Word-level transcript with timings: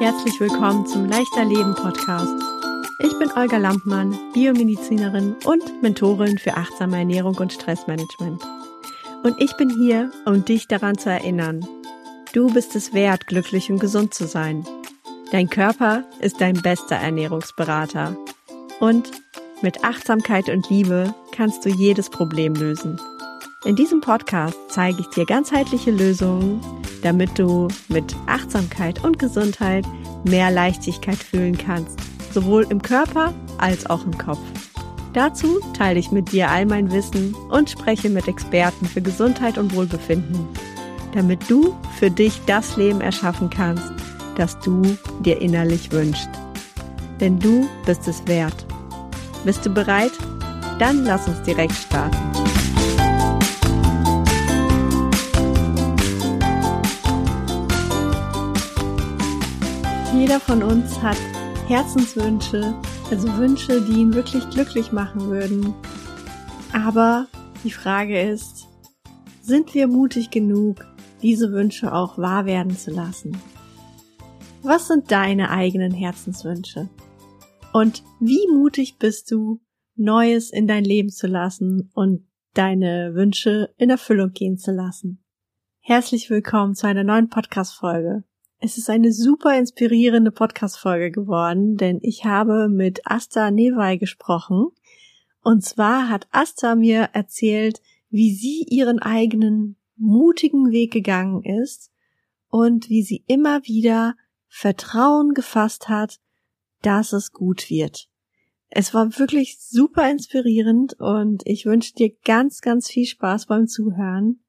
Herzlich 0.00 0.38
willkommen 0.38 0.86
zum 0.86 1.06
Leichter 1.06 1.44
Leben 1.44 1.74
Podcast. 1.74 2.32
Ich 3.00 3.18
bin 3.18 3.32
Olga 3.32 3.56
Lampmann, 3.56 4.16
Biomedizinerin 4.32 5.34
und 5.44 5.82
Mentorin 5.82 6.38
für 6.38 6.54
achtsame 6.54 6.98
Ernährung 6.98 7.34
und 7.34 7.52
Stressmanagement. 7.52 8.40
Und 9.24 9.34
ich 9.42 9.56
bin 9.56 9.68
hier, 9.70 10.12
um 10.24 10.44
dich 10.44 10.68
daran 10.68 10.96
zu 10.96 11.10
erinnern. 11.10 11.66
Du 12.32 12.46
bist 12.52 12.76
es 12.76 12.94
wert, 12.94 13.26
glücklich 13.26 13.72
und 13.72 13.80
gesund 13.80 14.14
zu 14.14 14.28
sein. 14.28 14.64
Dein 15.32 15.50
Körper 15.50 16.04
ist 16.20 16.40
dein 16.40 16.62
bester 16.62 16.94
Ernährungsberater. 16.94 18.16
Und 18.78 19.10
mit 19.62 19.82
Achtsamkeit 19.82 20.48
und 20.48 20.70
Liebe 20.70 21.12
kannst 21.32 21.64
du 21.64 21.70
jedes 21.70 22.08
Problem 22.08 22.54
lösen. 22.54 23.00
In 23.64 23.74
diesem 23.74 24.00
Podcast 24.00 24.56
zeige 24.68 25.00
ich 25.00 25.08
dir 25.08 25.26
ganzheitliche 25.26 25.90
Lösungen, 25.90 26.60
damit 27.02 27.36
du 27.36 27.66
mit 27.88 28.14
Achtsamkeit 28.26 29.02
und 29.02 29.18
Gesundheit 29.18 29.84
mehr 30.22 30.52
Leichtigkeit 30.52 31.16
fühlen 31.16 31.58
kannst, 31.58 31.98
sowohl 32.32 32.66
im 32.70 32.80
Körper 32.80 33.34
als 33.58 33.84
auch 33.86 34.04
im 34.04 34.16
Kopf. 34.16 34.38
Dazu 35.12 35.58
teile 35.76 35.98
ich 35.98 36.12
mit 36.12 36.30
dir 36.30 36.48
all 36.50 36.66
mein 36.66 36.92
Wissen 36.92 37.34
und 37.50 37.68
spreche 37.68 38.08
mit 38.08 38.28
Experten 38.28 38.86
für 38.86 39.02
Gesundheit 39.02 39.58
und 39.58 39.74
Wohlbefinden, 39.74 40.46
damit 41.12 41.50
du 41.50 41.76
für 41.98 42.12
dich 42.12 42.40
das 42.46 42.76
Leben 42.76 43.00
erschaffen 43.00 43.50
kannst, 43.50 43.92
das 44.36 44.56
du 44.60 44.82
dir 45.24 45.40
innerlich 45.40 45.90
wünschst. 45.90 46.30
Denn 47.18 47.40
du 47.40 47.68
bist 47.86 48.06
es 48.06 48.24
wert. 48.28 48.66
Bist 49.44 49.66
du 49.66 49.70
bereit? 49.70 50.12
Dann 50.78 51.04
lass 51.04 51.26
uns 51.26 51.42
direkt 51.42 51.74
starten. 51.74 52.47
Jeder 60.14 60.40
von 60.40 60.62
uns 60.62 61.02
hat 61.02 61.18
Herzenswünsche, 61.68 62.74
also 63.10 63.28
Wünsche, 63.36 63.82
die 63.82 64.00
ihn 64.00 64.14
wirklich 64.14 64.48
glücklich 64.48 64.90
machen 64.90 65.20
würden. 65.28 65.74
Aber 66.72 67.28
die 67.62 67.70
Frage 67.70 68.18
ist, 68.20 68.66
sind 69.42 69.74
wir 69.74 69.86
mutig 69.86 70.30
genug, 70.30 70.86
diese 71.20 71.52
Wünsche 71.52 71.92
auch 71.92 72.16
wahr 72.16 72.46
werden 72.46 72.74
zu 72.74 72.90
lassen? 72.90 73.36
Was 74.62 74.88
sind 74.88 75.12
deine 75.12 75.50
eigenen 75.50 75.92
Herzenswünsche? 75.92 76.88
Und 77.74 78.02
wie 78.18 78.48
mutig 78.50 78.98
bist 78.98 79.30
du, 79.30 79.60
Neues 79.94 80.50
in 80.50 80.66
dein 80.66 80.84
Leben 80.84 81.10
zu 81.10 81.26
lassen 81.26 81.90
und 81.94 82.26
deine 82.54 83.14
Wünsche 83.14 83.74
in 83.76 83.90
Erfüllung 83.90 84.32
gehen 84.32 84.56
zu 84.56 84.72
lassen? 84.72 85.22
Herzlich 85.80 86.30
willkommen 86.30 86.74
zu 86.74 86.86
einer 86.86 87.04
neuen 87.04 87.28
Podcast-Folge. 87.28 88.24
Es 88.60 88.76
ist 88.76 88.90
eine 88.90 89.12
super 89.12 89.56
inspirierende 89.56 90.32
Podcast-Folge 90.32 91.12
geworden, 91.12 91.76
denn 91.76 92.00
ich 92.02 92.24
habe 92.24 92.68
mit 92.68 93.00
Asta 93.04 93.52
Newey 93.52 93.98
gesprochen. 93.98 94.70
Und 95.42 95.64
zwar 95.64 96.08
hat 96.08 96.26
Asta 96.32 96.74
mir 96.74 97.10
erzählt, 97.12 97.80
wie 98.10 98.34
sie 98.34 98.66
ihren 98.68 98.98
eigenen 98.98 99.76
mutigen 99.96 100.72
Weg 100.72 100.92
gegangen 100.92 101.44
ist 101.44 101.92
und 102.48 102.88
wie 102.88 103.04
sie 103.04 103.22
immer 103.28 103.62
wieder 103.62 104.16
Vertrauen 104.48 105.34
gefasst 105.34 105.88
hat, 105.88 106.18
dass 106.82 107.12
es 107.12 107.32
gut 107.32 107.70
wird. 107.70 108.08
Es 108.70 108.92
war 108.92 109.20
wirklich 109.20 109.60
super 109.60 110.10
inspirierend 110.10 110.94
und 110.98 111.42
ich 111.46 111.64
wünsche 111.64 111.94
dir 111.94 112.10
ganz, 112.24 112.60
ganz 112.60 112.88
viel 112.90 113.06
Spaß 113.06 113.46
beim 113.46 113.68
Zuhören, 113.68 114.40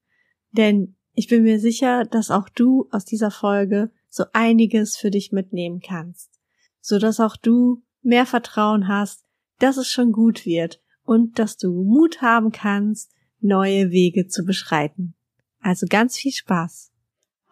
denn 0.51 0.95
ich 1.13 1.27
bin 1.27 1.43
mir 1.43 1.59
sicher, 1.59 2.05
dass 2.05 2.31
auch 2.31 2.49
du 2.49 2.87
aus 2.91 3.05
dieser 3.05 3.29
Folge 3.29 3.91
so 4.09 4.25
einiges 4.33 4.97
für 4.97 5.11
dich 5.11 5.31
mitnehmen 5.31 5.81
kannst, 5.81 6.39
so 6.81 6.99
dass 6.99 7.19
auch 7.19 7.37
du 7.37 7.83
mehr 8.01 8.25
Vertrauen 8.25 8.87
hast, 8.87 9.23
dass 9.59 9.77
es 9.77 9.87
schon 9.87 10.11
gut 10.11 10.45
wird 10.45 10.81
und 11.03 11.39
dass 11.39 11.57
du 11.57 11.83
Mut 11.83 12.21
haben 12.21 12.51
kannst, 12.51 13.11
neue 13.39 13.91
Wege 13.91 14.27
zu 14.27 14.43
beschreiten. 14.43 15.15
Also 15.59 15.85
ganz 15.89 16.17
viel 16.17 16.31
Spaß. 16.31 16.91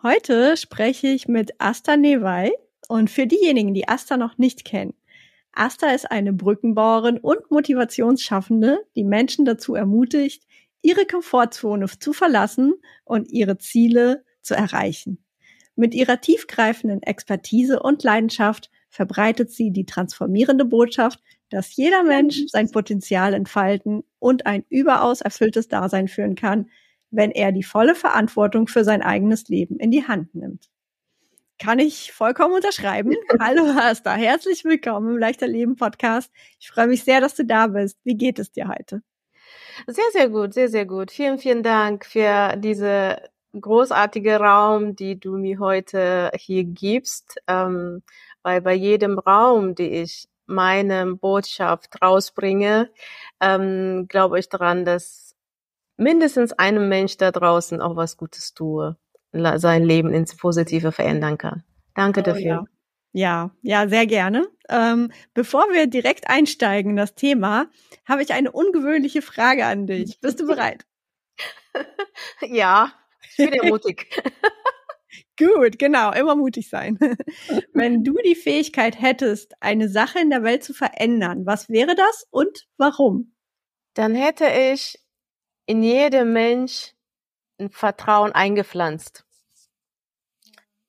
Heute 0.03 0.57
spreche 0.57 1.07
ich 1.07 1.27
mit 1.27 1.59
Asta 1.59 1.97
Newey 1.97 2.51
und 2.87 3.09
für 3.09 3.27
diejenigen, 3.27 3.73
die 3.73 3.87
Asta 3.87 4.17
noch 4.17 4.37
nicht 4.37 4.63
kennen, 4.63 4.93
Asta 5.57 5.89
ist 5.89 6.11
eine 6.11 6.33
Brückenbauerin 6.33 7.17
und 7.17 7.49
Motivationsschaffende, 7.49 8.85
die 8.95 9.03
Menschen 9.03 9.43
dazu 9.43 9.73
ermutigt, 9.73 10.45
ihre 10.83 11.05
Komfortzone 11.05 11.87
zu 11.99 12.13
verlassen 12.13 12.75
und 13.03 13.31
ihre 13.31 13.57
Ziele 13.57 14.23
zu 14.41 14.53
erreichen. 14.53 15.25
Mit 15.79 15.93
ihrer 15.93 16.19
tiefgreifenden 16.19 17.03
Expertise 17.03 17.79
und 17.79 18.03
Leidenschaft 18.03 18.71
verbreitet 18.89 19.51
sie 19.51 19.69
die 19.69 19.85
transformierende 19.85 20.65
Botschaft, 20.65 21.21
dass 21.49 21.75
jeder 21.75 22.01
Mensch 22.01 22.45
sein 22.47 22.71
Potenzial 22.71 23.35
entfalten 23.35 24.03
und 24.17 24.47
ein 24.47 24.65
überaus 24.69 25.21
erfülltes 25.21 25.67
Dasein 25.67 26.07
führen 26.07 26.33
kann, 26.33 26.71
wenn 27.11 27.29
er 27.29 27.51
die 27.51 27.61
volle 27.61 27.93
Verantwortung 27.93 28.67
für 28.67 28.83
sein 28.83 29.03
eigenes 29.03 29.49
Leben 29.49 29.79
in 29.79 29.91
die 29.91 30.07
Hand 30.07 30.33
nimmt. 30.33 30.67
Kann 31.59 31.77
ich 31.77 32.11
vollkommen 32.11 32.55
unterschreiben. 32.55 33.13
Hallo 33.39 33.65
Asta, 33.65 34.15
herzlich 34.15 34.65
willkommen 34.65 35.11
im 35.11 35.17
Leichter 35.19 35.47
Leben 35.47 35.75
Podcast. 35.75 36.31
Ich 36.59 36.71
freue 36.71 36.87
mich 36.87 37.03
sehr, 37.03 37.21
dass 37.21 37.35
du 37.35 37.45
da 37.45 37.67
bist. 37.67 37.99
Wie 38.03 38.17
geht 38.17 38.39
es 38.39 38.51
dir 38.51 38.67
heute? 38.67 39.03
Sehr, 39.85 40.09
sehr 40.11 40.29
gut, 40.29 40.55
sehr, 40.55 40.69
sehr 40.69 40.87
gut. 40.87 41.11
Vielen, 41.11 41.37
vielen 41.37 41.61
Dank 41.61 42.03
für 42.03 42.57
diese 42.57 43.21
großartige 43.59 44.37
Raum, 44.37 44.95
die 44.95 45.19
du 45.19 45.37
mir 45.37 45.59
heute 45.59 46.31
hier 46.35 46.63
gibst, 46.63 47.37
ähm, 47.47 48.03
weil 48.43 48.61
bei 48.61 48.73
jedem 48.73 49.19
Raum, 49.19 49.75
die 49.75 49.89
ich 49.89 50.27
meine 50.45 51.15
Botschaft 51.15 52.01
rausbringe, 52.01 52.89
ähm, 53.41 54.07
glaube 54.07 54.39
ich 54.39 54.49
daran, 54.49 54.85
dass 54.85 55.35
mindestens 55.97 56.53
einem 56.53 56.87
Mensch 56.87 57.17
da 57.17 57.31
draußen 57.31 57.81
auch 57.81 57.95
was 57.95 58.17
Gutes 58.17 58.53
tue, 58.53 58.97
sein 59.33 59.83
Leben 59.83 60.13
ins 60.13 60.35
Positive 60.35 60.91
verändern 60.91 61.37
kann. 61.37 61.63
Danke 61.95 62.21
oh, 62.21 62.23
dafür. 62.23 62.43
Ja. 62.43 62.65
Ja, 63.13 63.51
ja, 63.63 63.87
sehr 63.87 64.05
gerne. 64.05 64.47
Ähm, 64.69 65.11
bevor 65.33 65.63
wir 65.71 65.87
direkt 65.87 66.29
einsteigen 66.29 66.91
in 66.91 66.97
das 66.97 67.15
Thema, 67.15 67.65
habe 68.05 68.21
ich 68.21 68.31
eine 68.31 68.51
ungewöhnliche 68.51 69.23
Frage 69.23 69.65
an 69.65 69.87
dich. 69.87 70.19
Bist 70.21 70.39
du 70.39 70.45
bereit? 70.45 70.85
ja, 72.41 72.91
ich 73.37 73.49
bin 73.49 73.53
ja 73.53 73.69
mutig. 73.69 74.07
Gut, 75.37 75.77
genau, 75.77 76.11
immer 76.13 76.35
mutig 76.35 76.69
sein. 76.69 76.97
Wenn 77.73 78.03
du 78.03 78.15
die 78.25 78.35
Fähigkeit 78.35 78.99
hättest, 78.99 79.53
eine 79.59 79.87
Sache 79.87 80.19
in 80.19 80.31
der 80.31 80.43
Welt 80.43 80.63
zu 80.63 80.73
verändern, 80.73 81.45
was 81.45 81.69
wäre 81.69 81.95
das 81.95 82.27
und 82.31 82.67
warum? 82.77 83.35
Dann 83.93 84.15
hätte 84.15 84.45
ich 84.47 84.99
in 85.67 85.83
jedem 85.83 86.33
Mensch 86.33 86.93
ein 87.59 87.69
Vertrauen 87.69 88.31
eingepflanzt. 88.31 89.25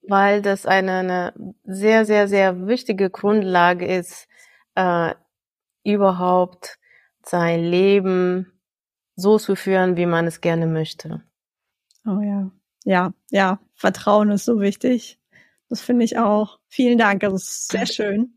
Weil 0.02 0.40
das 0.40 0.64
eine, 0.64 0.98
eine 0.98 1.54
sehr, 1.64 2.06
sehr, 2.06 2.28
sehr 2.28 2.66
wichtige 2.66 3.10
Grundlage 3.10 3.86
ist, 3.86 4.28
äh, 4.74 5.14
überhaupt 5.84 6.78
sein 7.22 7.62
Leben 7.62 8.58
so 9.16 9.38
zu 9.38 9.56
führen, 9.56 9.96
wie 9.96 10.06
man 10.06 10.26
es 10.26 10.40
gerne 10.40 10.66
möchte. 10.66 11.22
Oh 12.08 12.20
ja. 12.22 12.50
Ja, 12.84 13.12
ja, 13.30 13.60
Vertrauen 13.74 14.30
ist 14.30 14.46
so 14.46 14.60
wichtig. 14.60 15.18
Das 15.68 15.82
finde 15.82 16.04
ich 16.06 16.16
auch. 16.16 16.58
Vielen 16.68 16.96
Dank, 16.96 17.20
das 17.20 17.34
ist 17.34 17.68
sehr 17.70 17.86
schön. 17.86 18.34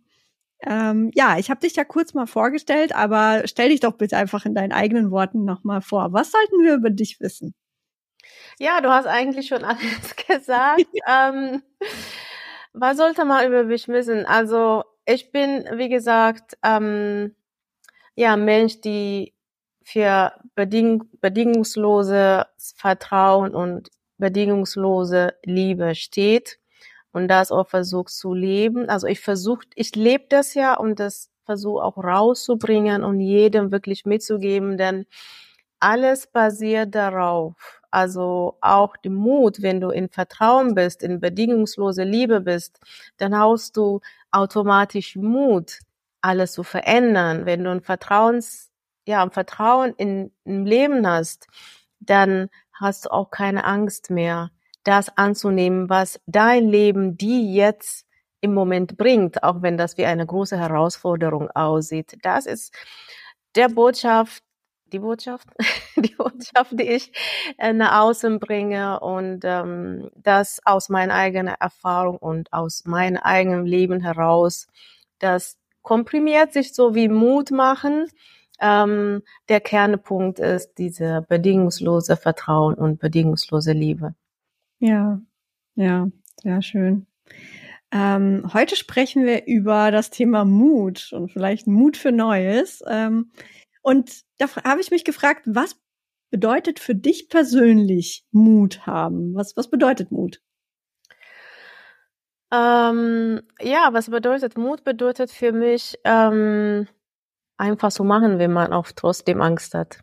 Ähm, 0.64 1.10
ja, 1.16 1.38
ich 1.38 1.50
habe 1.50 1.62
dich 1.62 1.76
ja 1.76 1.86
kurz 1.86 2.14
mal 2.14 2.28
vorgestellt, 2.28 2.94
aber 2.94 3.44
stell 3.46 3.70
dich 3.70 3.80
doch 3.80 3.94
bitte 3.94 4.18
einfach 4.18 4.46
in 4.46 4.54
deinen 4.54 4.74
eigenen 4.74 5.10
Worten 5.10 5.46
nochmal 5.46 5.82
vor. 5.82 6.12
Was 6.12 6.32
sollten 6.32 6.64
wir 6.64 6.76
über 6.76 6.90
dich 6.90 7.20
wissen? 7.22 7.56
Ja, 8.60 8.82
du 8.82 8.90
hast 8.90 9.06
eigentlich 9.06 9.48
schon 9.48 9.64
alles 9.64 10.16
gesagt. 10.28 10.86
ähm, 11.08 11.64
was 12.74 12.98
sollte 12.98 13.24
man 13.24 13.48
über 13.48 13.64
mich 13.64 13.88
wissen? 13.88 14.26
Also 14.26 14.84
ich 15.06 15.32
bin, 15.32 15.66
wie 15.76 15.90
gesagt, 15.90 16.58
ähm, 16.62 17.36
ja, 18.16 18.36
Mensch, 18.36 18.82
die 18.82 19.34
für 19.84 20.34
beding 20.56 21.04
bedingungsloses 21.22 22.46
Vertrauen 22.76 23.56
und 23.56 23.90
bedingungslose 24.18 25.34
Liebe 25.44 25.96
steht 25.96 26.60
und 27.12 27.28
das 27.28 27.52
auch 27.52 27.68
versucht 27.68 28.10
zu 28.10 28.34
leben. 28.34 28.90
Also 28.90 29.08
ich 29.08 29.20
versuche, 29.20 29.66
ich 29.76 29.96
lebe 29.96 30.26
das 30.30 30.54
ja 30.54 30.76
und 30.76 31.00
das 31.00 31.30
versuche 31.46 31.84
auch 31.84 31.98
rauszubringen 31.98 33.04
und 33.04 33.20
jedem 33.20 33.72
wirklich 33.72 34.06
mitzugeben, 34.06 34.78
denn 34.78 35.06
alles 35.80 36.28
basiert 36.28 36.96
darauf. 36.96 37.82
Also 37.92 38.58
auch 38.62 38.96
die 38.98 39.10
Mut, 39.10 39.62
wenn 39.62 39.82
du 39.82 39.90
in 39.90 40.08
Vertrauen 40.10 40.76
bist, 40.76 41.04
in 41.04 41.20
bedingungslose 41.20 42.04
Liebe 42.04 42.40
bist, 42.42 42.80
dann 43.18 43.38
hast 43.38 43.76
du 43.76 44.00
automatisch 44.32 45.16
Mut, 45.18 45.80
alles 46.22 46.54
zu 46.54 46.64
verändern. 46.64 47.46
Wenn 47.46 47.64
du 47.64 47.72
ein 47.72 47.82
Vertrauens 47.82 48.71
ja, 49.06 49.30
Vertrauen 49.30 49.94
in, 49.98 50.32
im 50.44 50.66
Leben 50.66 51.08
hast, 51.08 51.48
dann 52.00 52.50
hast 52.74 53.06
du 53.06 53.12
auch 53.12 53.32
keine 53.32 53.64
Angst 53.66 54.10
mehr, 54.10 54.52
das 54.84 55.16
anzunehmen, 55.18 55.90
was 55.90 56.20
dein 56.26 56.68
Leben 56.68 57.18
die 57.18 57.54
jetzt 57.54 58.06
im 58.42 58.54
Moment 58.54 58.98
bringt, 58.98 59.44
auch 59.44 59.62
wenn 59.62 59.78
das 59.78 59.98
wie 59.98 60.06
eine 60.06 60.26
große 60.26 60.58
Herausforderung 60.58 61.50
aussieht. 61.52 62.18
Das 62.24 62.48
ist 62.48 62.74
der 63.56 63.70
Botschaft, 63.70 64.44
die 64.88 65.00
Botschaft, 65.00 65.48
die 65.96 66.16
Botschaft, 66.16 66.72
die 66.72 66.90
ich 66.90 67.12
äh, 67.58 67.74
nach 67.74 68.02
außen 68.02 68.40
bringe 68.40 69.00
und 69.00 69.42
ähm, 69.44 70.10
das 70.16 70.60
aus 70.66 70.90
meiner 70.90 71.14
eigenen 71.14 71.56
Erfahrung 71.60 72.18
und 72.18 72.52
aus 72.52 72.84
meinem 72.86 73.18
eigenen 73.18 73.66
Leben 73.66 74.02
heraus, 74.02 74.68
das 75.20 75.58
komprimiert 75.84 76.54
sich 76.54 76.74
so 76.74 76.96
wie 76.96 77.08
Mut 77.08 77.52
machen. 77.52 78.08
Ähm, 78.62 79.24
der 79.50 79.60
Kernpunkt 79.60 80.40
ist 80.40 80.76
diese 80.78 81.26
bedingungslose 81.28 82.16
Vertrauen 82.16 82.76
und 82.76 83.00
bedingungslose 83.00 83.74
Liebe. 83.74 84.14
Ja, 84.80 85.20
ja, 85.76 86.08
sehr 86.42 86.62
schön. 86.62 87.08
Ähm, 87.92 88.50
heute 88.54 88.76
sprechen 88.76 89.26
wir 89.26 89.48
über 89.48 89.92
das 89.92 90.12
Thema 90.12 90.46
Mut 90.46 91.12
und 91.12 91.32
vielleicht 91.32 91.68
Mut 91.68 91.98
für 91.98 92.12
Neues. 92.12 92.82
Ähm, 92.88 93.32
und 93.82 94.22
da 94.38 94.48
habe 94.64 94.80
ich 94.80 94.92
mich 94.92 95.04
gefragt, 95.04 95.42
was 95.46 95.76
bedeutet 96.30 96.80
für 96.80 96.96
dich 96.96 97.30
persönlich 97.30 98.26
Mut 98.32 98.86
haben? 98.86 99.36
Was, 99.36 99.58
was 99.58 99.70
bedeutet 99.70 100.12
Mut? 100.12 100.42
Ähm, 102.54 103.42
ja, 103.62 103.90
was 103.92 104.10
bedeutet 104.10 104.58
Mut? 104.58 104.84
Bedeutet 104.84 105.32
für 105.32 105.52
mich 105.52 105.98
ähm, 106.04 106.88
einfach 107.62 107.92
so 107.92 108.04
machen, 108.04 108.40
wenn 108.40 108.52
man 108.52 108.74
auch 108.74 108.92
trotzdem 108.94 109.42
Angst 109.42 109.74
hat. 109.74 110.00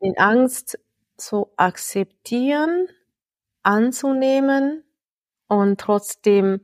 Den 0.00 0.16
Angst 0.18 0.78
zu 1.16 1.48
akzeptieren, 1.56 2.88
anzunehmen 3.62 4.84
und 5.48 5.80
trotzdem 5.80 6.60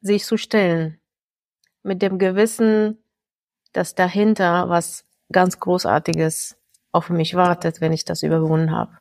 sich 0.00 0.24
zu 0.24 0.36
stellen. 0.36 1.00
Mit 1.82 2.02
dem 2.02 2.18
Gewissen, 2.18 2.98
dass 3.72 3.94
dahinter 3.94 4.68
was 4.68 5.04
ganz 5.32 5.58
Großartiges 5.58 6.56
auf 6.92 7.10
mich 7.10 7.34
wartet, 7.34 7.80
wenn 7.80 7.92
ich 7.92 8.04
das 8.04 8.22
überwunden 8.22 8.70
habe. 8.70 8.98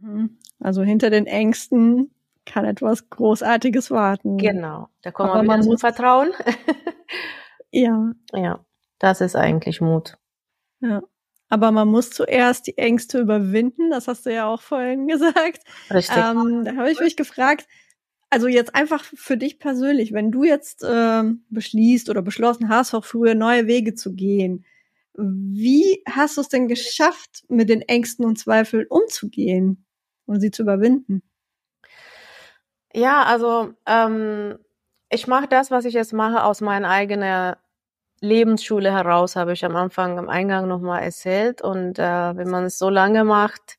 Mhm. 0.00 0.38
Also 0.60 0.82
hinter 0.82 1.10
den 1.10 1.26
Ängsten 1.26 2.10
kann 2.46 2.64
etwas 2.64 3.08
Großartiges 3.10 3.90
warten. 3.90 4.38
Genau, 4.38 4.88
da 5.02 5.12
kommt 5.12 5.30
Aber 5.30 5.42
man 5.42 5.64
muss 5.64 5.80
Vertrauen. 5.80 6.32
ja. 7.70 8.12
Ja, 8.34 8.64
das 9.02 9.20
ist 9.20 9.34
eigentlich 9.34 9.80
Mut. 9.80 10.16
Ja. 10.80 11.02
Aber 11.48 11.72
man 11.72 11.88
muss 11.88 12.10
zuerst 12.10 12.68
die 12.68 12.78
Ängste 12.78 13.18
überwinden, 13.18 13.90
das 13.90 14.08
hast 14.08 14.24
du 14.24 14.32
ja 14.32 14.46
auch 14.46 14.62
vorhin 14.62 15.06
gesagt. 15.08 15.60
Richtig. 15.90 16.16
Ähm, 16.16 16.64
da 16.64 16.76
habe 16.76 16.90
ich 16.90 17.00
mich 17.00 17.16
gefragt, 17.16 17.66
also 18.30 18.46
jetzt 18.46 18.74
einfach 18.74 19.04
für 19.04 19.36
dich 19.36 19.58
persönlich, 19.58 20.12
wenn 20.12 20.30
du 20.30 20.44
jetzt 20.44 20.84
äh, 20.84 21.24
beschließt 21.50 22.08
oder 22.08 22.22
beschlossen 22.22 22.68
hast, 22.70 22.94
auch 22.94 23.04
früher 23.04 23.34
neue 23.34 23.66
Wege 23.66 23.94
zu 23.94 24.14
gehen, 24.14 24.64
wie 25.14 26.02
hast 26.08 26.36
du 26.36 26.40
es 26.40 26.48
denn 26.48 26.68
geschafft, 26.68 27.44
mit 27.48 27.68
den 27.68 27.82
Ängsten 27.82 28.24
und 28.24 28.38
Zweifeln 28.38 28.86
umzugehen 28.88 29.84
und 30.26 30.40
sie 30.40 30.52
zu 30.52 30.62
überwinden? 30.62 31.22
Ja, 32.94 33.24
also 33.24 33.74
ähm, 33.84 34.58
ich 35.10 35.26
mache 35.26 35.48
das, 35.48 35.70
was 35.70 35.84
ich 35.84 35.94
jetzt 35.94 36.12
mache, 36.12 36.44
aus 36.44 36.60
meiner 36.60 36.88
eigenen 36.88 37.56
Lebensschule 38.22 38.92
heraus, 38.92 39.36
habe 39.36 39.52
ich 39.52 39.64
am 39.64 39.76
Anfang 39.76 40.16
im 40.16 40.28
Eingang 40.28 40.68
nochmal 40.68 41.02
erzählt. 41.02 41.60
Und 41.60 41.98
äh, 41.98 42.02
wenn 42.36 42.48
man 42.48 42.64
es 42.64 42.78
so 42.78 42.88
lange 42.88 43.24
macht, 43.24 43.78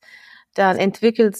dann 0.54 0.76
entwickelt 0.76 1.36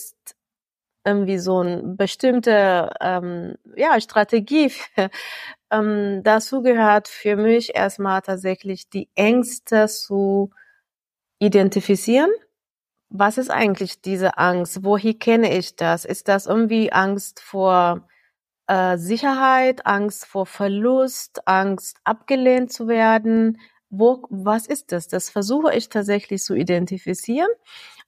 irgendwie 1.05 1.39
so 1.39 1.59
eine 1.61 1.83
bestimmte 1.83 2.91
ähm, 3.01 3.57
ja, 3.77 4.01
Strategie. 4.01 4.73
ähm, 5.71 6.23
dazu 6.25 6.63
gehört 6.63 7.09
für 7.09 7.37
mich 7.37 7.75
erstmal 7.75 8.23
tatsächlich 8.23 8.89
die 8.89 9.11
Ängste 9.15 9.87
zu 9.87 10.51
identifizieren. 11.39 12.31
Was 13.11 13.37
ist 13.39 13.51
eigentlich 13.51 14.01
diese 14.01 14.39
Angst? 14.39 14.83
Woher 14.83 15.15
kenne 15.15 15.57
ich 15.57 15.77
das? 15.77 16.07
Ist 16.07 16.29
das 16.29 16.47
irgendwie 16.47 16.91
Angst 16.91 17.41
vor 17.41 18.09
äh, 18.67 18.97
Sicherheit, 18.99 19.87
Angst 19.87 20.27
vor 20.27 20.47
Verlust, 20.47 21.47
Angst 21.47 21.99
abgelehnt 22.05 22.73
zu 22.73 22.89
werden? 22.89 23.61
Wo, 23.91 24.25
was 24.31 24.67
ist 24.67 24.93
das? 24.93 25.09
Das 25.09 25.31
versuche 25.31 25.75
ich 25.75 25.89
tatsächlich 25.89 26.43
zu 26.43 26.55
identifizieren. 26.55 27.49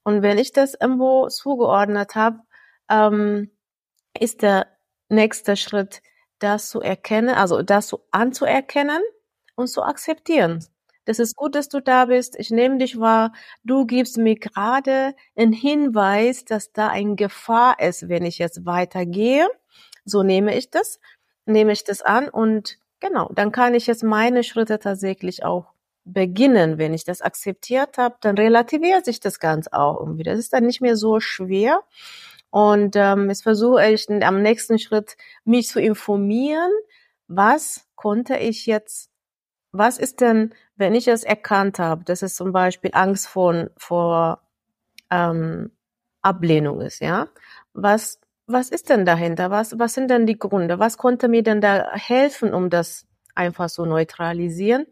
Und 0.03 0.21
wenn 0.21 0.37
ich 0.37 0.51
das 0.53 0.73
irgendwo 0.73 1.27
zugeordnet 1.27 2.15
habe, 2.15 2.39
ähm, 2.89 3.51
ist 4.19 4.41
der 4.41 4.67
nächste 5.09 5.55
Schritt, 5.55 6.01
das 6.39 6.69
zu 6.69 6.81
erkennen, 6.81 7.29
also 7.29 7.61
das 7.61 7.87
so 7.87 8.05
anzuerkennen 8.11 9.01
und 9.55 9.67
zu 9.67 9.83
akzeptieren. 9.83 10.65
Das 11.05 11.19
ist 11.19 11.35
gut, 11.37 11.55
dass 11.55 11.69
du 11.69 11.81
da 11.81 12.05
bist. 12.05 12.37
Ich 12.37 12.51
nehme 12.51 12.79
dich 12.79 12.99
wahr. 12.99 13.31
Du 13.63 13.85
gibst 13.85 14.17
mir 14.17 14.35
gerade 14.35 15.15
einen 15.37 15.53
Hinweis, 15.53 16.43
dass 16.43 16.73
da 16.73 16.89
eine 16.89 17.15
Gefahr 17.15 17.79
ist, 17.79 18.09
wenn 18.09 18.25
ich 18.25 18.39
jetzt 18.39 18.65
weitergehe. 18.65 19.47
So 20.07 20.23
nehme 20.23 20.55
ich 20.55 20.69
das, 20.71 20.99
nehme 21.45 21.73
ich 21.73 21.83
das 21.83 22.01
an 22.01 22.29
und 22.29 22.77
genau, 22.99 23.29
dann 23.35 23.51
kann 23.51 23.73
ich 23.75 23.87
jetzt 23.87 24.03
meine 24.03 24.43
Schritte 24.43 24.79
tatsächlich 24.79 25.43
auch 25.43 25.73
beginnen. 26.05 26.77
Wenn 26.77 26.93
ich 26.93 27.03
das 27.03 27.21
akzeptiert 27.21 27.97
habe, 27.97 28.15
dann 28.21 28.37
relativiert 28.37 29.05
sich 29.05 29.19
das 29.19 29.39
Ganze 29.39 29.73
auch 29.73 29.99
irgendwie. 29.99 30.23
Das 30.23 30.39
ist 30.39 30.53
dann 30.53 30.65
nicht 30.65 30.81
mehr 30.81 30.95
so 30.95 31.19
schwer. 31.19 31.83
Und 32.49 32.95
ähm, 32.95 33.29
jetzt 33.29 33.43
versuche 33.43 33.85
ich 33.91 34.09
am 34.09 34.41
nächsten 34.41 34.79
Schritt, 34.79 35.17
mich 35.43 35.67
zu 35.67 35.81
informieren, 35.81 36.71
was 37.27 37.85
konnte 37.95 38.37
ich 38.37 38.65
jetzt, 38.65 39.09
was 39.73 39.97
ist 39.97 40.21
denn, 40.21 40.53
wenn 40.77 40.95
ich 40.95 41.07
es 41.09 41.23
erkannt 41.23 41.79
habe, 41.79 42.05
dass 42.05 42.21
es 42.21 42.35
zum 42.35 42.53
Beispiel 42.53 42.91
Angst 42.93 43.27
vor, 43.27 43.69
vor 43.77 44.41
ähm, 45.11 45.71
Ablehnung 46.21 46.81
ist, 46.81 47.01
ja? 47.01 47.27
Was, 47.73 48.21
was 48.47 48.69
ist 48.69 48.89
denn 48.89 49.05
dahinter? 49.05 49.51
Was, 49.51 49.77
was 49.79 49.93
sind 49.93 50.09
denn 50.09 50.25
die 50.25 50.39
Gründe? 50.39 50.79
Was 50.79 50.97
konnte 50.97 51.27
mir 51.27 51.43
denn 51.43 51.61
da 51.61 51.91
helfen, 51.93 52.53
um 52.53 52.69
das 52.69 53.05
einfach 53.35 53.69
so 53.69 53.85
neutralisieren? 53.85 54.85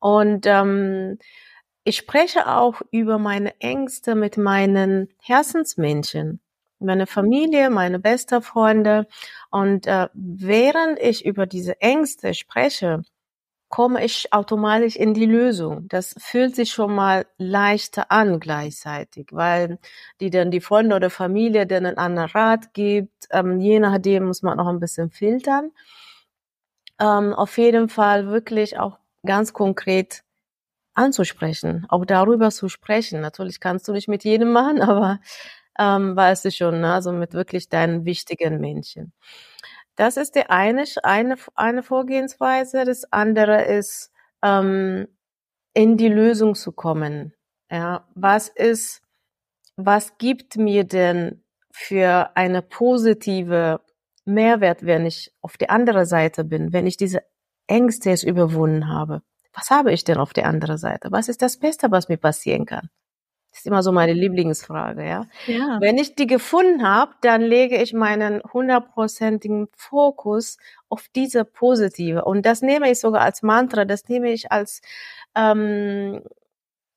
Und 0.00 0.46
ähm, 0.46 1.18
ich 1.84 1.96
spreche 1.98 2.48
auch 2.48 2.80
über 2.90 3.18
meine 3.18 3.60
Ängste 3.60 4.14
mit 4.14 4.36
meinen 4.38 5.08
Herzensmenschen 5.20 6.40
meine 6.84 7.06
Familie, 7.06 7.70
meine 7.70 7.98
beste 7.98 8.42
Freunde. 8.42 9.06
Und 9.50 9.86
äh, 9.86 10.08
während 10.14 10.98
ich 11.00 11.24
über 11.24 11.46
diese 11.46 11.80
Ängste 11.80 12.34
spreche, 12.34 13.02
komme 13.74 14.04
ich 14.04 14.32
automatisch 14.32 14.94
in 14.94 15.14
die 15.14 15.26
Lösung. 15.26 15.88
Das 15.88 16.14
fühlt 16.18 16.54
sich 16.54 16.70
schon 16.70 16.94
mal 16.94 17.26
leichter 17.38 18.12
an 18.12 18.38
gleichzeitig, 18.38 19.30
weil 19.32 19.80
die 20.20 20.30
dann 20.30 20.52
die 20.52 20.60
Freunde 20.60 20.94
oder 20.94 21.10
Familie 21.10 21.66
dann 21.66 21.84
einen 21.84 21.98
anderen 21.98 22.30
Rat 22.30 22.72
gibt. 22.72 23.26
Ähm, 23.32 23.58
je 23.58 23.80
nachdem 23.80 24.26
muss 24.26 24.42
man 24.42 24.58
noch 24.58 24.68
ein 24.68 24.78
bisschen 24.78 25.10
filtern. 25.10 25.72
Ähm, 27.00 27.34
auf 27.34 27.58
jeden 27.58 27.88
Fall 27.88 28.28
wirklich 28.28 28.78
auch 28.78 28.98
ganz 29.26 29.52
konkret 29.52 30.22
anzusprechen, 30.94 31.84
auch 31.88 32.04
darüber 32.04 32.52
zu 32.52 32.68
sprechen. 32.68 33.20
Natürlich 33.22 33.58
kannst 33.58 33.88
du 33.88 33.92
nicht 33.92 34.06
mit 34.06 34.22
jedem 34.22 34.52
machen, 34.52 34.82
aber 34.82 35.18
ähm, 35.80 36.14
weißt 36.14 36.44
du 36.44 36.52
schon, 36.52 36.80
ne? 36.80 36.94
also 36.94 37.10
mit 37.10 37.32
wirklich 37.34 37.68
deinen 37.68 38.04
wichtigen 38.04 38.60
Menschen. 38.60 39.12
Das 39.96 40.16
ist 40.16 40.34
die 40.34 40.46
eine, 40.46 40.84
eine, 41.02 41.36
eine 41.54 41.82
Vorgehensweise. 41.82 42.84
Das 42.84 43.04
andere 43.12 43.64
ist, 43.64 44.10
ähm, 44.42 45.08
in 45.74 45.96
die 45.96 46.08
Lösung 46.08 46.54
zu 46.54 46.72
kommen. 46.72 47.34
Ja, 47.70 48.06
was 48.14 48.48
ist, 48.48 49.02
was 49.76 50.16
gibt 50.18 50.56
mir 50.56 50.84
denn 50.84 51.42
für 51.72 52.30
eine 52.36 52.62
positive 52.62 53.80
Mehrwert, 54.24 54.86
wenn 54.86 55.06
ich 55.06 55.32
auf 55.40 55.56
der 55.56 55.70
anderen 55.70 56.06
Seite 56.06 56.44
bin, 56.44 56.72
wenn 56.72 56.86
ich 56.86 56.96
diese 56.96 57.22
Ängste 57.66 58.10
jetzt 58.10 58.22
überwunden 58.22 58.88
habe? 58.88 59.22
Was 59.52 59.70
habe 59.70 59.92
ich 59.92 60.04
denn 60.04 60.18
auf 60.18 60.32
der 60.32 60.46
anderen 60.46 60.78
Seite? 60.78 61.10
Was 61.10 61.28
ist 61.28 61.42
das 61.42 61.58
Beste, 61.58 61.90
was 61.90 62.08
mir 62.08 62.16
passieren 62.16 62.66
kann? 62.66 62.88
Das 63.54 63.60
ist 63.60 63.66
immer 63.68 63.84
so 63.84 63.92
meine 63.92 64.14
Lieblingsfrage, 64.14 65.06
ja. 65.06 65.26
ja. 65.46 65.78
Wenn 65.80 65.96
ich 65.96 66.16
die 66.16 66.26
gefunden 66.26 66.82
habe, 66.82 67.12
dann 67.20 67.40
lege 67.40 67.80
ich 67.80 67.92
meinen 67.92 68.42
hundertprozentigen 68.52 69.68
Fokus 69.76 70.58
auf 70.88 71.06
diese 71.14 71.44
positive. 71.44 72.24
Und 72.24 72.46
das 72.46 72.62
nehme 72.62 72.90
ich 72.90 72.98
sogar 72.98 73.20
als 73.22 73.42
Mantra, 73.42 73.84
das 73.84 74.08
nehme 74.08 74.32
ich 74.32 74.50
als 74.50 74.80
ähm, 75.36 76.20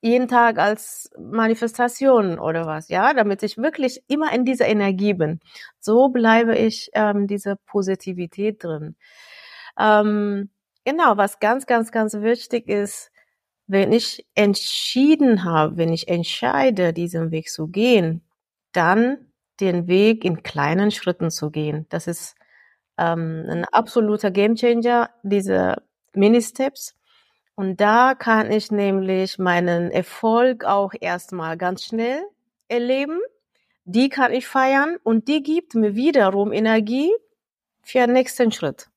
jeden 0.01 0.27
Tag 0.27 0.57
als 0.57 1.11
Manifestation 1.19 2.39
oder 2.39 2.65
was, 2.65 2.89
ja, 2.89 3.13
damit 3.13 3.43
ich 3.43 3.59
wirklich 3.59 4.01
immer 4.07 4.33
in 4.33 4.43
dieser 4.43 4.65
Energie 4.65 5.13
bin. 5.13 5.39
So 5.79 6.09
bleibe 6.09 6.57
ich 6.57 6.89
ähm, 6.93 7.27
diese 7.27 7.55
Positivität 7.67 8.63
drin. 8.63 8.95
Ähm, 9.77 10.49
genau, 10.85 11.17
was 11.17 11.39
ganz, 11.39 11.67
ganz, 11.67 11.91
ganz 11.91 12.15
wichtig 12.15 12.67
ist, 12.67 13.11
wenn 13.67 13.91
ich 13.91 14.25
entschieden 14.33 15.43
habe, 15.43 15.77
wenn 15.77 15.91
ich 15.91 16.07
entscheide, 16.07 16.93
diesen 16.93 17.31
Weg 17.31 17.49
zu 17.49 17.67
gehen, 17.67 18.21
dann 18.71 19.17
den 19.59 19.87
Weg 19.87 20.23
in 20.23 20.43
kleinen 20.43 20.91
Schritten 20.91 21.29
zu 21.31 21.51
gehen. 21.51 21.85
Das 21.89 22.07
ist 22.07 22.35
ähm, 22.97 23.45
ein 23.49 23.65
absoluter 23.65 24.31
Gamechanger, 24.31 25.09
diese 25.23 25.83
Mini-Steps. 26.13 26.95
Und 27.55 27.81
da 27.81 28.15
kann 28.15 28.51
ich 28.51 28.71
nämlich 28.71 29.39
meinen 29.39 29.91
Erfolg 29.91 30.63
auch 30.63 30.93
erstmal 30.99 31.57
ganz 31.57 31.85
schnell 31.85 32.21
erleben. 32.67 33.19
Die 33.83 34.09
kann 34.09 34.31
ich 34.31 34.47
feiern 34.47 34.97
und 35.03 35.27
die 35.27 35.41
gibt 35.41 35.75
mir 35.75 35.95
wiederum 35.95 36.51
Energie 36.51 37.11
für 37.81 37.99
den 37.99 38.13
nächsten 38.13 38.51
Schritt. 38.51 38.89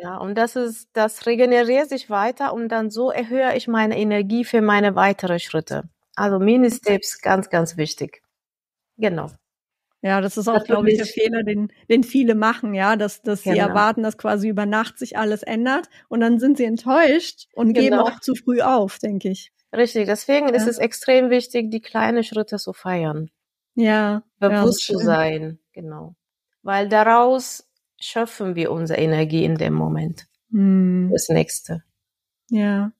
Ja, 0.00 0.16
und 0.18 0.36
das 0.36 0.56
ist, 0.56 0.88
das 0.92 1.26
regeneriert 1.26 1.88
sich 1.88 2.08
weiter 2.08 2.52
und 2.52 2.68
dann 2.68 2.90
so 2.90 3.10
erhöhe 3.10 3.56
ich 3.56 3.68
meine 3.68 3.98
Energie 3.98 4.44
für 4.44 4.60
meine 4.60 4.94
weiteren 4.94 5.40
Schritte. 5.40 5.88
Also 6.14 6.38
Mini-Steps, 6.38 7.20
ganz, 7.20 7.50
ganz 7.50 7.76
wichtig. 7.76 8.22
Genau. 8.96 9.30
Ja, 10.00 10.20
das 10.20 10.36
ist 10.36 10.46
auch, 10.46 10.62
glaube 10.62 10.90
ich, 10.90 10.96
der 10.98 11.06
Fehler, 11.06 11.42
den, 11.42 11.72
den 11.88 12.04
viele 12.04 12.36
machen, 12.36 12.74
ja, 12.74 12.94
dass, 12.94 13.20
dass 13.22 13.42
genau. 13.42 13.54
sie 13.54 13.60
erwarten, 13.60 14.04
dass 14.04 14.16
quasi 14.16 14.48
über 14.48 14.64
Nacht 14.64 14.98
sich 14.98 15.16
alles 15.18 15.42
ändert 15.42 15.88
und 16.08 16.20
dann 16.20 16.38
sind 16.38 16.56
sie 16.56 16.64
enttäuscht 16.64 17.48
und 17.54 17.74
genau. 17.74 17.80
geben 17.80 17.98
auch 17.98 18.20
zu 18.20 18.36
früh 18.36 18.60
auf, 18.60 18.98
denke 18.98 19.30
ich. 19.30 19.52
Richtig, 19.74 20.06
deswegen 20.06 20.48
ja. 20.48 20.54
ist 20.54 20.68
es 20.68 20.78
extrem 20.78 21.30
wichtig, 21.30 21.70
die 21.70 21.80
kleinen 21.80 22.22
Schritte 22.22 22.58
zu 22.58 22.72
feiern. 22.72 23.30
Ja. 23.74 24.22
Bewusst 24.38 24.88
ja, 24.88 24.94
zu 24.94 25.04
sein, 25.04 25.58
genau. 25.72 26.14
Weil 26.62 26.88
daraus 26.88 27.67
schöpfen 28.00 28.54
wir 28.54 28.70
unsere 28.70 29.00
Energie 29.00 29.44
in 29.44 29.56
dem 29.56 29.74
Moment. 29.74 30.26
Hm. 30.50 31.10
Das 31.12 31.28
nächste. 31.28 31.82
Ja. 32.50 32.92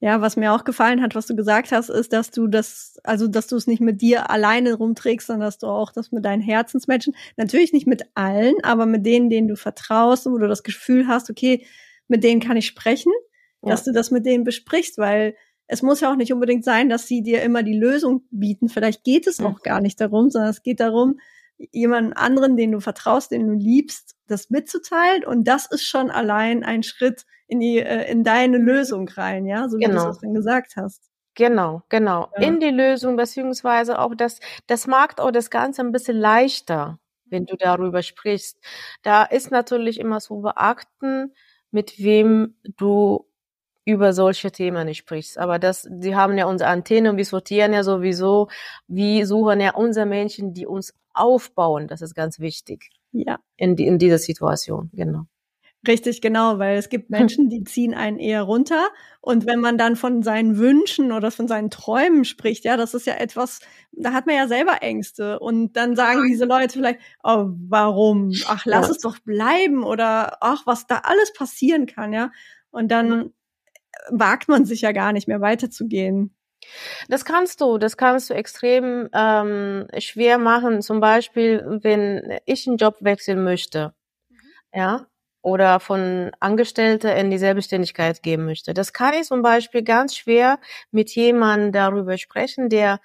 Ja, 0.00 0.20
was 0.20 0.36
mir 0.36 0.52
auch 0.52 0.64
gefallen 0.64 1.00
hat, 1.00 1.14
was 1.14 1.26
du 1.26 1.34
gesagt 1.34 1.72
hast, 1.72 1.88
ist, 1.88 2.12
dass 2.12 2.30
du 2.30 2.46
das, 2.46 2.98
also 3.04 3.26
dass 3.26 3.46
du 3.46 3.56
es 3.56 3.66
nicht 3.66 3.80
mit 3.80 4.02
dir 4.02 4.28
alleine 4.28 4.74
rumträgst, 4.74 5.28
sondern 5.28 5.46
dass 5.46 5.56
du 5.56 5.66
auch 5.66 5.92
das 5.92 6.12
mit 6.12 6.26
deinen 6.26 6.42
Herzensmenschen, 6.42 7.16
natürlich 7.38 7.72
nicht 7.72 7.86
mit 7.86 8.02
allen, 8.14 8.54
aber 8.62 8.84
mit 8.84 9.06
denen, 9.06 9.30
denen 9.30 9.48
du 9.48 9.56
vertraust, 9.56 10.26
wo 10.26 10.36
du 10.36 10.46
das 10.46 10.62
Gefühl 10.62 11.08
hast, 11.08 11.30
okay, 11.30 11.64
mit 12.06 12.22
denen 12.22 12.40
kann 12.40 12.58
ich 12.58 12.66
sprechen, 12.66 13.12
ja. 13.62 13.70
dass 13.70 13.84
du 13.84 13.92
das 13.92 14.10
mit 14.10 14.26
denen 14.26 14.44
besprichst, 14.44 14.98
weil 14.98 15.36
es 15.68 15.80
muss 15.80 16.00
ja 16.00 16.12
auch 16.12 16.16
nicht 16.16 16.34
unbedingt 16.34 16.64
sein, 16.64 16.90
dass 16.90 17.06
sie 17.06 17.22
dir 17.22 17.42
immer 17.42 17.62
die 17.62 17.78
Lösung 17.78 18.24
bieten. 18.30 18.68
Vielleicht 18.68 19.04
geht 19.04 19.26
es 19.26 19.40
auch 19.40 19.62
gar 19.62 19.80
nicht 19.80 19.98
darum, 20.00 20.28
sondern 20.28 20.50
es 20.50 20.62
geht 20.62 20.80
darum, 20.80 21.18
jemanden 21.72 22.12
anderen, 22.12 22.56
den 22.58 22.72
du 22.72 22.80
vertraust, 22.80 23.30
den 23.30 23.46
du 23.46 23.54
liebst, 23.54 24.13
das 24.26 24.50
mitzuteilen. 24.50 25.24
Und 25.24 25.44
das 25.44 25.66
ist 25.70 25.84
schon 25.84 26.10
allein 26.10 26.64
ein 26.64 26.82
Schritt 26.82 27.24
in 27.46 27.60
die, 27.60 27.78
äh, 27.78 28.10
in 28.10 28.24
deine 28.24 28.58
Lösung 28.58 29.08
rein, 29.08 29.46
ja, 29.46 29.68
so 29.68 29.78
wie 29.78 29.84
genau. 29.84 30.04
du 30.04 30.10
es 30.10 30.18
dann 30.20 30.34
gesagt 30.34 30.76
hast. 30.76 31.10
Genau, 31.34 31.82
genau. 31.88 32.28
Ja. 32.36 32.46
In 32.46 32.60
die 32.60 32.70
Lösung, 32.70 33.16
beziehungsweise 33.16 33.98
auch 33.98 34.14
das, 34.14 34.40
das 34.66 34.86
macht 34.86 35.20
auch 35.20 35.32
das 35.32 35.50
Ganze 35.50 35.82
ein 35.82 35.92
bisschen 35.92 36.16
leichter, 36.16 36.98
wenn 37.26 37.44
du 37.44 37.56
darüber 37.56 38.02
sprichst. 38.02 38.58
Da 39.02 39.24
ist 39.24 39.50
natürlich 39.50 39.98
immer 39.98 40.20
zu 40.20 40.40
beachten, 40.40 41.32
mit 41.70 41.98
wem 41.98 42.54
du 42.76 43.26
über 43.84 44.12
solche 44.12 44.50
Themen 44.50 44.86
nicht 44.86 44.98
sprichst. 44.98 45.36
Aber 45.38 45.58
das, 45.58 45.86
die 45.90 46.14
haben 46.14 46.38
ja 46.38 46.46
unsere 46.46 46.70
Antenne 46.70 47.10
und 47.10 47.16
wir 47.16 47.24
sortieren 47.24 47.72
ja 47.72 47.82
sowieso, 47.82 48.48
wir 48.86 49.26
suchen 49.26 49.60
ja 49.60 49.74
unsere 49.74 50.06
Menschen, 50.06 50.54
die 50.54 50.66
uns 50.66 50.94
aufbauen. 51.12 51.88
Das 51.88 52.00
ist 52.00 52.14
ganz 52.14 52.38
wichtig. 52.38 52.90
Ja. 53.14 53.38
In, 53.56 53.76
die, 53.76 53.86
in 53.86 53.98
dieser 53.98 54.18
Situation, 54.18 54.90
genau. 54.92 55.26
Richtig, 55.86 56.20
genau, 56.20 56.58
weil 56.58 56.78
es 56.78 56.88
gibt 56.88 57.10
Menschen, 57.10 57.48
die 57.48 57.62
ziehen 57.64 57.94
einen 57.94 58.18
eher 58.18 58.42
runter. 58.42 58.88
Und 59.20 59.46
wenn 59.46 59.60
man 59.60 59.78
dann 59.78 59.96
von 59.96 60.22
seinen 60.22 60.58
Wünschen 60.58 61.12
oder 61.12 61.30
von 61.30 61.46
seinen 61.46 61.70
Träumen 61.70 62.24
spricht, 62.24 62.64
ja, 62.64 62.76
das 62.76 62.94
ist 62.94 63.06
ja 63.06 63.14
etwas, 63.14 63.60
da 63.92 64.12
hat 64.12 64.26
man 64.26 64.34
ja 64.34 64.48
selber 64.48 64.82
Ängste. 64.82 65.38
Und 65.38 65.74
dann 65.76 65.94
sagen 65.94 66.26
diese 66.26 66.44
Leute 66.44 66.78
vielleicht, 66.78 67.00
oh, 67.22 67.46
warum? 67.68 68.32
Ach, 68.46 68.64
lass 68.66 68.86
ja. 68.86 68.92
es 68.92 68.98
doch 68.98 69.18
bleiben 69.20 69.84
oder 69.84 70.38
ach, 70.40 70.66
was 70.66 70.86
da 70.86 71.02
alles 71.04 71.32
passieren 71.32 71.86
kann, 71.86 72.12
ja. 72.12 72.30
Und 72.70 72.88
dann 72.88 73.32
wagt 74.10 74.48
man 74.48 74.64
sich 74.64 74.80
ja 74.80 74.92
gar 74.92 75.12
nicht 75.12 75.28
mehr 75.28 75.40
weiterzugehen. 75.40 76.34
Das 77.08 77.24
kannst 77.24 77.60
du, 77.60 77.78
das 77.78 77.96
kannst 77.96 78.30
du 78.30 78.34
extrem 78.34 79.08
ähm, 79.14 79.86
schwer 79.98 80.38
machen. 80.38 80.82
Zum 80.82 81.00
Beispiel, 81.00 81.64
wenn 81.82 82.38
ich 82.46 82.66
einen 82.66 82.76
Job 82.76 82.96
wechseln 83.00 83.44
möchte, 83.44 83.94
mhm. 84.30 84.38
ja, 84.74 85.06
oder 85.42 85.78
von 85.78 86.30
Angestellte 86.40 87.10
in 87.10 87.30
die 87.30 87.38
Selbstständigkeit 87.38 88.22
geben 88.22 88.46
möchte. 88.46 88.72
Das 88.74 88.94
kann 88.94 89.14
ich 89.14 89.26
zum 89.26 89.42
Beispiel 89.42 89.82
ganz 89.82 90.16
schwer 90.16 90.58
mit 90.90 91.14
jemandem 91.14 91.70
darüber 91.72 92.16
sprechen, 92.16 92.70
der 92.70 92.98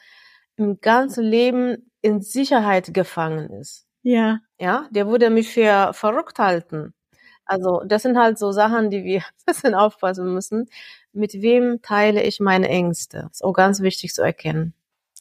im 0.56 0.80
ganzen 0.82 1.26
Leben 1.26 1.92
in 2.02 2.22
Sicherheit 2.22 2.94
gefangen 2.94 3.50
ist. 3.50 3.86
Ja. 4.04 4.40
Ja, 4.60 4.88
der 4.92 5.08
würde 5.08 5.30
mich 5.30 5.50
für 5.50 5.92
verrückt 5.94 6.40
halten. 6.40 6.94
Also 7.46 7.82
das 7.86 8.04
sind 8.04 8.18
halt 8.18 8.38
so 8.38 8.52
Sachen, 8.52 8.90
die 8.90 9.04
wir 9.04 9.20
ein 9.24 9.46
bisschen 9.46 9.76
aufpassen 9.76 10.34
müssen. 10.34 10.70
Mit 11.14 11.34
wem 11.34 11.82
teile 11.82 12.24
ich 12.24 12.40
meine 12.40 12.70
Ängste? 12.70 13.30
Ist 13.32 13.44
auch 13.44 13.54
ganz 13.54 13.82
wichtig 13.82 14.14
zu 14.14 14.22
erkennen. 14.22 14.74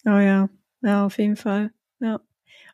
Oh 0.05 0.19
ja, 0.19 0.49
ja, 0.83 1.07
auf 1.07 1.19
jeden 1.19 1.37
Fall. 1.37 1.71
Ja. 2.01 2.21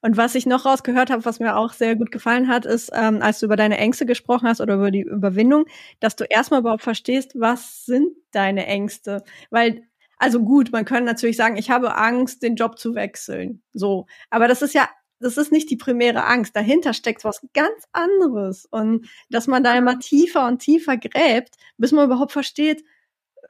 Und 0.03 0.17
was 0.17 0.35
ich 0.35 0.45
noch 0.45 0.67
rausgehört 0.67 1.11
habe, 1.11 1.25
was 1.25 1.41
mir 1.41 1.57
auch 1.57 1.73
sehr 1.73 1.97
gut 1.97 2.11
gefallen 2.11 2.49
hat, 2.49 2.67
ist, 2.67 2.91
ähm, 2.95 3.23
als 3.23 3.41
du 3.41 3.47
über 3.47 3.57
deine 3.57 3.79
Ängste 3.79 4.05
gesprochen 4.05 4.47
hast 4.47 4.61
oder 4.61 4.75
über 4.75 4.91
die 4.91 5.03
Überwindung, 5.03 5.65
dass 6.01 6.17
du 6.17 6.25
erstmal 6.25 6.61
überhaupt 6.61 6.83
verstehst, 6.83 7.33
was 7.41 7.87
sind 7.87 8.09
deine 8.31 8.67
Ängste? 8.67 9.25
Weil 9.51 9.83
also 10.19 10.41
gut, 10.41 10.73
man 10.73 10.85
könnte 10.85 11.05
natürlich 11.05 11.37
sagen, 11.37 11.57
ich 11.57 11.71
habe 11.71 11.97
Angst, 11.97 12.43
den 12.43 12.57
Job 12.57 12.79
zu 12.79 12.95
wechseln. 12.95 13.63
So. 13.73 14.07
Aber 14.31 14.49
das 14.49 14.63
ist 14.63 14.75
ja 14.75 14.89
das 15.21 15.39
ist 15.39 15.53
nicht 15.53 15.71
die 15.71 15.77
primäre 15.77 16.25
Angst. 16.25 16.55
Dahinter 16.55 16.93
steckt 16.93 17.25
was 17.25 17.47
ganz 17.55 17.85
anderes. 17.93 18.67
Und 18.67 19.09
dass 19.31 19.47
man 19.47 19.65
da 19.65 19.77
immer 19.77 19.99
tiefer 19.99 20.47
und 20.47 20.59
tiefer 20.59 20.97
gräbt, 20.99 21.57
bis 21.79 21.93
man 21.93 22.05
überhaupt 22.05 22.33
versteht, 22.33 22.85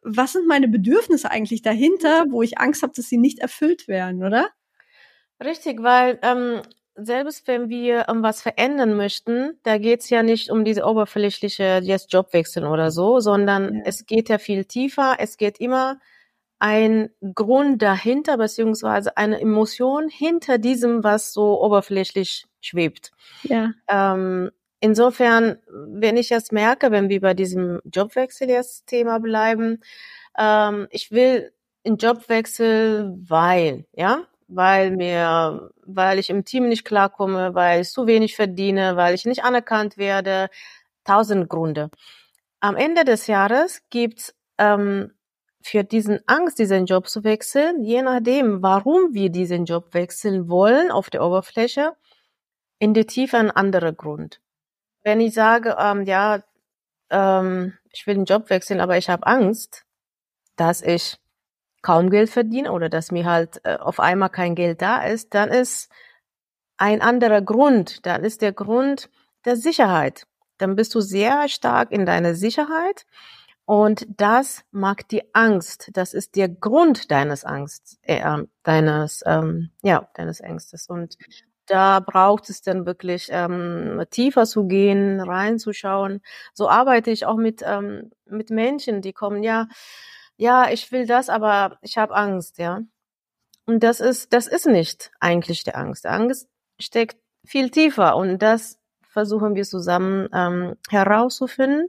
was 0.02 0.32
sind 0.32 0.46
meine 0.46 0.68
Bedürfnisse 0.68 1.30
eigentlich 1.30 1.62
dahinter, 1.62 2.26
wo 2.30 2.42
ich 2.42 2.58
Angst 2.58 2.82
habe, 2.82 2.92
dass 2.94 3.08
sie 3.08 3.18
nicht 3.18 3.38
erfüllt 3.38 3.88
werden, 3.88 4.24
oder? 4.24 4.48
Richtig, 5.42 5.82
weil 5.82 6.18
ähm, 6.22 6.62
selbst 6.94 7.46
wenn 7.48 7.68
wir 7.68 8.08
ähm, 8.08 8.22
was 8.22 8.42
verändern 8.42 8.96
möchten, 8.96 9.58
da 9.62 9.78
geht's 9.78 10.10
ja 10.10 10.22
nicht 10.22 10.50
um 10.50 10.64
diese 10.64 10.84
oberflächliche 10.84 11.80
jetzt 11.82 12.12
Jobwechseln 12.12 12.66
oder 12.66 12.90
so, 12.90 13.20
sondern 13.20 13.76
ja. 13.76 13.82
es 13.84 14.06
geht 14.06 14.28
ja 14.28 14.38
viel 14.38 14.64
tiefer. 14.64 15.16
Es 15.18 15.36
geht 15.36 15.60
immer 15.60 15.98
ein 16.60 17.10
Grund 17.34 17.82
dahinter, 17.82 18.38
beziehungsweise 18.38 19.16
eine 19.16 19.40
Emotion 19.40 20.08
hinter 20.08 20.58
diesem, 20.58 21.02
was 21.02 21.32
so 21.32 21.60
oberflächlich 21.60 22.46
schwebt. 22.60 23.10
Ja. 23.42 23.72
Ähm, 23.88 24.50
insofern, 24.84 25.56
wenn 25.66 26.18
ich 26.18 26.28
jetzt 26.28 26.52
merke, 26.52 26.90
wenn 26.90 27.08
wir 27.08 27.20
bei 27.22 27.32
diesem 27.32 27.80
Jobwechsel 27.90 28.50
jetzt 28.50 28.86
Thema 28.86 29.18
bleiben, 29.18 29.82
ähm, 30.38 30.88
ich 30.90 31.10
will 31.10 31.52
einen 31.86 31.96
Jobwechsel, 31.96 33.14
weil, 33.16 33.86
ja, 33.92 34.24
weil 34.46 34.90
mir, 34.90 35.70
weil 35.86 36.18
ich 36.18 36.28
im 36.28 36.44
Team 36.44 36.68
nicht 36.68 36.84
klarkomme, 36.84 37.54
weil 37.54 37.80
ich 37.80 37.90
zu 37.90 38.06
wenig 38.06 38.36
verdiene, 38.36 38.94
weil 38.96 39.14
ich 39.14 39.24
nicht 39.24 39.42
anerkannt 39.42 39.96
werde, 39.96 40.50
tausend 41.04 41.48
Gründe. 41.48 41.90
Am 42.60 42.76
Ende 42.76 43.04
des 43.04 43.26
Jahres 43.26 43.82
gibt's 43.88 44.34
ähm, 44.58 45.12
für 45.62 45.82
diesen 45.82 46.20
Angst, 46.26 46.58
diesen 46.58 46.84
Job 46.84 47.08
zu 47.08 47.24
wechseln, 47.24 47.82
je 47.82 48.02
nachdem, 48.02 48.62
warum 48.62 49.14
wir 49.14 49.30
diesen 49.30 49.64
Job 49.64 49.94
wechseln 49.94 50.50
wollen 50.50 50.90
auf 50.90 51.08
der 51.08 51.24
Oberfläche, 51.24 51.92
in 52.78 52.92
der 52.92 53.06
Tiefe 53.06 53.38
ein 53.38 53.50
anderer 53.50 53.92
Grund. 53.92 54.40
Wenn 55.04 55.20
ich 55.20 55.34
sage, 55.34 55.76
ähm, 55.78 56.02
ja, 56.02 56.42
ähm, 57.10 57.74
ich 57.92 58.06
will 58.06 58.16
den 58.16 58.24
Job 58.24 58.50
wechseln, 58.50 58.80
aber 58.80 58.96
ich 58.98 59.08
habe 59.08 59.26
Angst, 59.26 59.84
dass 60.56 60.82
ich 60.82 61.18
kaum 61.82 62.10
Geld 62.10 62.30
verdiene 62.30 62.72
oder 62.72 62.88
dass 62.88 63.12
mir 63.12 63.26
halt 63.26 63.60
äh, 63.64 63.76
auf 63.76 64.00
einmal 64.00 64.30
kein 64.30 64.54
Geld 64.54 64.82
da 64.82 65.02
ist, 65.02 65.34
dann 65.34 65.50
ist 65.50 65.90
ein 66.78 67.02
anderer 67.02 67.42
Grund. 67.42 68.06
Dann 68.06 68.24
ist 68.24 68.42
der 68.42 68.52
Grund 68.52 69.10
der 69.44 69.56
Sicherheit. 69.56 70.26
Dann 70.58 70.76
bist 70.76 70.94
du 70.94 71.00
sehr 71.00 71.48
stark 71.48 71.92
in 71.92 72.06
deiner 72.06 72.34
Sicherheit 72.34 73.06
und 73.66 74.06
das 74.08 74.64
mag 74.70 75.08
die 75.08 75.34
Angst. 75.34 75.90
Das 75.94 76.14
ist 76.14 76.36
der 76.36 76.48
Grund 76.48 77.10
deines 77.10 77.44
Angst, 77.44 77.98
äh, 78.02 78.22
deines, 78.62 79.22
ähm, 79.26 79.70
ja, 79.82 80.08
deines 80.14 80.40
Ängstes. 80.40 80.88
Und 80.88 81.16
da 81.66 82.00
braucht 82.00 82.50
es 82.50 82.62
dann 82.62 82.86
wirklich 82.86 83.28
ähm, 83.30 84.02
tiefer 84.10 84.44
zu 84.46 84.66
gehen, 84.66 85.20
reinzuschauen. 85.20 86.20
So 86.52 86.68
arbeite 86.68 87.10
ich 87.10 87.26
auch 87.26 87.36
mit 87.36 87.62
ähm, 87.64 88.10
mit 88.26 88.50
Menschen, 88.50 89.02
die 89.02 89.12
kommen, 89.12 89.42
ja, 89.42 89.68
ja, 90.36 90.70
ich 90.70 90.90
will 90.92 91.06
das, 91.06 91.28
aber 91.28 91.78
ich 91.82 91.96
habe 91.98 92.14
Angst, 92.14 92.58
ja. 92.58 92.80
Und 93.66 93.82
das 93.82 94.00
ist 94.00 94.32
das 94.32 94.46
ist 94.46 94.66
nicht 94.66 95.10
eigentlich 95.20 95.64
der 95.64 95.76
Angst. 95.78 96.06
Angst 96.06 96.48
steckt 96.80 97.18
viel 97.46 97.70
tiefer 97.70 98.16
und 98.16 98.38
das 98.38 98.78
versuchen 99.02 99.54
wir 99.54 99.64
zusammen 99.64 100.28
ähm, 100.34 100.76
herauszufinden 100.90 101.88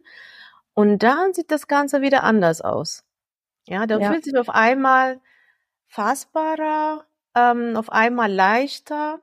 und 0.74 1.03
dann 1.03 1.34
sieht 1.34 1.51
das 1.51 1.67
Ganze 1.67 2.01
wieder 2.01 2.24
anders 2.24 2.62
aus. 2.62 3.03
Ja, 3.67 3.88
dann 3.88 4.01
ja. 4.01 4.12
fühlt 4.12 4.25
sich 4.25 4.38
auf 4.38 4.50
einmal 4.50 5.20
fassbarer, 5.88 7.05
ähm, 7.36 7.75
auf 7.77 7.89
einmal 7.89 8.32
leichter 8.32 9.20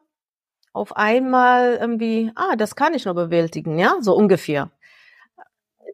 auf 0.73 0.97
einmal 0.97 1.77
irgendwie, 1.81 2.33
ah, 2.35 2.57
das 2.57 2.77
kann 2.77 2.95
ich 2.95 3.05
nur 3.05 3.15
bewältigen, 3.15 3.79
ja, 3.79 3.97
so 4.01 4.15
ungefähr. 4.17 4.71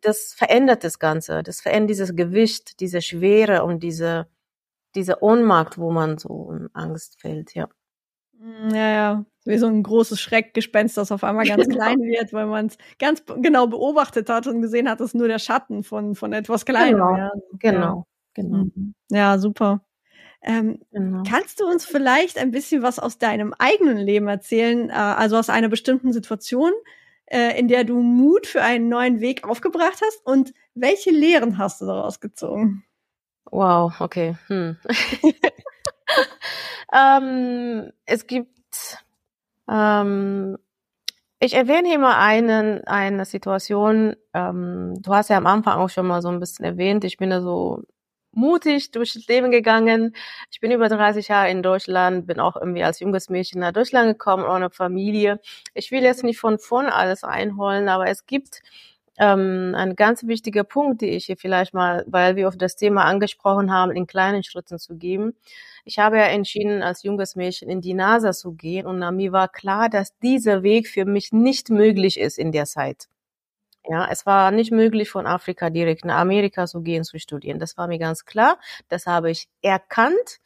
Das 0.03 0.35
verändert 0.35 0.85
das 0.85 0.99
Ganze, 0.99 1.43
das 1.43 1.61
verändert 1.61 1.91
dieses 1.91 2.15
Gewicht, 2.15 2.81
diese 2.81 3.03
Schwere 3.03 3.65
und 3.65 3.83
diese, 3.83 4.29
diese 4.95 5.23
Ohnmacht, 5.23 5.79
wo 5.79 5.91
man 5.91 6.19
so 6.19 6.53
in 6.53 6.69
Angst 6.75 7.21
fällt, 7.21 7.55
ja. 7.55 7.69
Mm, 8.35 8.71
ja, 8.75 8.91
ja, 8.91 9.25
wie 9.45 9.59
so 9.59 9.67
ein 9.67 9.83
großes 9.83 10.21
Schreckgespenst, 10.21 10.97
das 10.97 11.11
auf 11.11 11.25
einmal 11.25 11.47
ganz 11.47 11.69
klein 11.69 12.01
wird, 12.01 12.33
weil 12.33 12.47
man 12.47 12.67
es 12.67 12.79
ganz 13.01 13.25
genau 13.27 13.67
beobachtet 13.67 14.29
hat 14.31 14.47
und 14.47 14.63
gesehen 14.63 14.89
hat, 14.89 15.01
es 15.01 15.09
ist 15.09 15.15
nur 15.15 15.29
der 15.29 15.41
Schatten 15.41 15.83
von, 15.83 16.15
von 16.15 16.33
etwas 16.33 16.65
Kleinem. 16.65 16.99
Genau, 16.99 17.17
ja. 17.17 17.31
genau, 17.59 18.05
genau. 18.35 18.57
Mhm. 18.75 18.95
Ja, 19.11 19.39
super. 19.39 19.83
Ähm, 20.43 20.81
genau. 20.93 21.23
Kannst 21.29 21.61
du 21.61 21.67
uns 21.67 21.85
vielleicht 21.85 22.39
ein 22.39 22.51
bisschen 22.51 22.83
was 22.83 22.99
aus 22.99 23.19
deinem 23.19 23.55
eigenen 23.59 23.97
Leben 23.97 24.29
erzählen, 24.29 24.91
äh, 24.91 24.93
also 24.93 25.37
aus 25.37 25.51
einer 25.51 25.69
bestimmten 25.69 26.13
Situation, 26.13 26.73
äh, 27.27 27.59
in 27.59 27.69
der 27.69 27.85
du 27.85 28.01
Mut 28.01 28.47
für 28.47 28.63
einen 28.63 28.89
neuen 28.89 29.21
Weg 29.21 29.45
aufgebracht 29.45 30.01
hast 30.03 30.25
und 30.25 30.55
welche 30.75 31.11
Lehren 31.11 31.59
hast 31.59 31.81
du 31.81 31.87
daraus 31.87 32.21
gezogen? 32.21 32.85
Wow, 33.51 34.01
okay. 34.01 34.37
Hm. 34.47 34.77
ähm, 36.95 37.93
es 38.05 38.27
gibt, 38.27 38.99
ähm, 39.69 40.57
ich 41.41 41.55
erwähne 41.55 41.89
hier 41.89 41.99
mal 41.99 42.19
einen, 42.19 42.85
eine 42.85 43.25
Situation, 43.25 44.15
ähm, 44.35 44.95
du 45.01 45.15
hast 45.15 45.31
ja 45.31 45.37
am 45.37 45.47
Anfang 45.47 45.79
auch 45.79 45.91
schon 45.91 46.07
mal 46.07 46.23
so 46.23 46.29
ein 46.29 46.41
bisschen 46.41 46.65
erwähnt, 46.65 47.05
ich 47.05 47.17
bin 47.17 47.31
da 47.31 47.41
so 47.41 47.83
mutig 48.39 48.93
durch 48.93 49.15
das 49.15 49.27
Leben 49.27 49.51
gegangen. 49.51 50.15
Ich 50.51 50.61
bin 50.61 50.71
über 50.71 50.89
30 50.89 51.29
Jahre 51.29 51.51
in 51.51 51.63
Deutschland, 51.63 52.27
bin 52.27 52.41
auch 52.41 52.57
irgendwie 52.57 52.85
als 52.85 53.01
junges 53.01 53.29
Mädchen 53.29 53.61
nach 53.61 53.73
Deutschland 53.73 54.09
gekommen, 54.09 54.45
ohne 54.45 54.71
Familie. 54.71 55.41
Ich 55.75 55.91
will 55.91 56.03
jetzt 56.03 56.25
nicht 56.25 56.39
von 56.39 56.59
vorn 56.59 56.87
alles 56.87 57.25
einholen, 57.25 57.89
aber 57.89 58.07
es 58.09 58.27
gibt 58.27 58.63
ähm, 59.19 59.75
ein 59.77 59.97
ganz 59.97 60.27
wichtiger 60.27 60.65
Punkt, 60.65 61.01
die 61.01 61.11
ich 61.11 61.27
hier 61.27 61.37
vielleicht 61.37 61.75
mal, 61.75 62.05
weil 62.07 62.37
wir 62.37 62.49
auf 62.49 62.57
das 62.57 62.77
Thema 62.77 63.05
angesprochen 63.05 63.73
haben, 63.73 63.91
in 63.93 64.07
kleinen 64.07 64.45
Schritten 64.45 64.79
zu 64.79 64.97
geben. 64.97 65.35
Ich 65.85 65.99
habe 65.99 66.19
ja 66.19 66.25
entschieden, 66.25 66.83
als 66.83 67.03
junges 67.03 67.35
Mädchen 67.35 67.69
in 67.69 67.81
die 67.81 67.95
NASA 67.95 68.33
zu 68.33 68.53
gehen 68.53 68.87
und 68.87 69.01
mir 69.17 69.33
war 69.33 69.49
klar, 69.49 69.89
dass 69.89 70.17
dieser 70.19 70.63
Weg 70.63 70.89
für 70.89 71.05
mich 71.05 71.33
nicht 71.33 71.71
möglich 71.71 72.21
ist 72.21 72.39
in 72.39 72.53
der 72.53 72.67
Zeit. 72.67 73.09
Ja, 73.91 74.07
es 74.11 74.27
war 74.27 74.51
nicht 74.51 74.71
möglich, 74.71 75.09
von 75.09 75.27
Afrika 75.27 75.71
direkt 75.71 76.05
nach 76.05 76.19
Amerika 76.19 76.67
zu 76.67 76.83
gehen, 76.83 77.05
zu 77.05 77.19
studieren. 77.19 77.59
Das 77.59 77.79
war 77.79 77.89
mir 77.89 77.99
ganz 77.99 78.27
klar. 78.27 78.59
Das 78.89 79.07
habe 79.07 79.31
ich 79.31 79.49
erkannt 79.63 80.41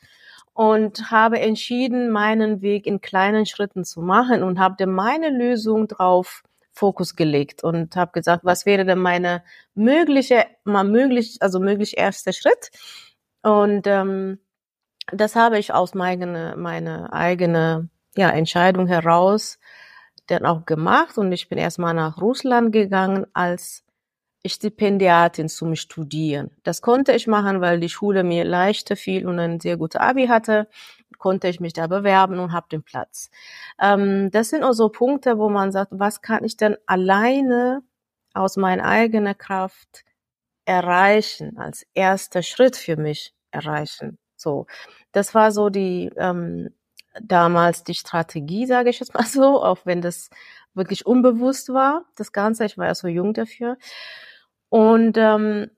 und 0.55 1.11
habe 1.11 1.41
entschieden, 1.41 2.11
meinen 2.11 2.63
Weg 2.63 2.87
in 2.87 3.01
kleinen 3.01 3.45
Schritten 3.47 3.85
zu 3.85 4.01
machen 4.01 4.45
und 4.45 4.61
habe 4.61 4.87
meine 4.87 5.31
Lösung 5.31 5.89
drauf 5.89 6.45
Fokus 6.73 7.17
gelegt 7.17 7.65
und 7.65 7.97
habe 7.97 8.13
gesagt, 8.13 8.45
was 8.45 8.65
wäre 8.65 8.85
denn 8.85 8.99
meine 8.99 9.43
mögliche, 9.75 10.47
mal 10.65 10.85
möglich, 10.85 11.39
also 11.41 11.59
möglich 11.59 11.99
erster 11.99 12.33
Schritt? 12.33 12.71
Und 13.43 13.87
ähm, 13.87 14.39
das 15.13 15.37
habe 15.37 15.59
ich 15.59 15.75
aus 15.75 15.95
meine, 15.95 16.55
meine 16.57 17.13
eigene 17.13 17.89
ja, 18.17 18.31
Entscheidung 18.31 18.87
heraus 18.87 19.59
dann 20.27 20.47
auch 20.47 20.65
gemacht 20.67 21.19
und 21.19 21.33
ich 21.33 21.49
bin 21.49 21.59
erstmal 21.59 21.95
nach 21.95 22.21
Russland 22.21 22.73
gegangen 22.73 23.27
als 23.33 23.85
Stipendiatin 24.47 25.49
zum 25.49 25.77
Studieren. 25.77 26.51
Das 26.65 26.83
konnte 26.83 27.13
ich 27.13 27.27
machen, 27.27 27.61
weil 27.61 27.79
die 27.81 27.89
Schule 27.89 28.25
mir 28.25 28.45
leichter 28.45 28.97
fiel 28.97 29.27
und 29.27 29.39
ein 29.39 29.61
sehr 29.61 29.77
guter 29.77 30.01
Abi 30.01 30.27
hatte, 30.27 30.69
konnte 31.19 31.49
ich 31.49 31.61
mich 31.61 31.73
da 31.73 31.87
bewerben 31.87 32.41
und 32.41 32.53
habe 32.53 32.67
den 32.71 32.83
Platz. 32.83 33.31
Ähm, 33.81 34.31
das 34.33 34.51
sind 34.51 34.65
auch 34.65 34.73
so 34.73 34.89
Punkte, 34.89 35.39
wo 35.39 35.49
man 35.49 35.71
sagt, 35.71 35.93
was 35.95 36.23
kann 36.23 36.45
ich 36.45 36.57
denn 36.57 36.77
alleine 36.87 37.83
aus 38.35 38.57
meiner 38.57 38.85
eigenen 38.85 39.37
Kraft 39.39 40.05
erreichen, 40.65 41.59
als 41.59 41.87
erster 41.95 42.43
Schritt 42.43 42.77
für 42.77 42.97
mich 42.97 43.35
erreichen. 43.53 44.19
So, 44.37 44.67
das 45.13 45.35
war 45.35 45.53
so 45.53 45.71
die 45.71 46.11
ähm, 46.17 46.71
damals 47.21 47.85
die 47.85 47.95
Strategie, 47.95 48.67
sage 48.67 48.91
ich 48.91 49.01
jetzt 49.01 49.15
mal 49.15 49.27
so, 49.27 49.63
auch 49.63 49.79
wenn 49.85 50.01
das 50.01 50.31
wirklich 50.75 51.07
unbewusst 51.07 51.69
war, 51.71 52.05
das 52.17 52.33
Ganze. 52.33 52.65
Ich 52.65 52.79
war 52.79 52.87
ja 52.87 52.95
so 52.95 53.09
jung 53.09 53.35
dafür. 53.35 53.77
Und 54.69 55.17
ähm, 55.19 55.71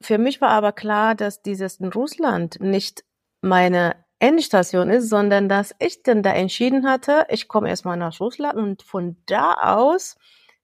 für 0.00 0.18
mich 0.18 0.40
war 0.40 0.50
aber 0.50 0.72
klar, 0.72 1.14
dass 1.14 1.42
dieses 1.42 1.76
in 1.76 1.88
Russland 1.88 2.60
nicht 2.60 3.04
meine 3.40 3.96
Endstation 4.18 4.90
ist, 4.90 5.08
sondern 5.08 5.48
dass 5.48 5.74
ich 5.78 6.02
dann 6.02 6.22
da 6.22 6.32
entschieden 6.32 6.88
hatte, 6.88 7.26
ich 7.28 7.48
komme 7.48 7.68
erstmal 7.68 7.96
nach 7.96 8.18
Russland 8.20 8.56
und 8.56 8.82
von 8.82 9.16
da 9.26 9.54
aus 9.54 10.16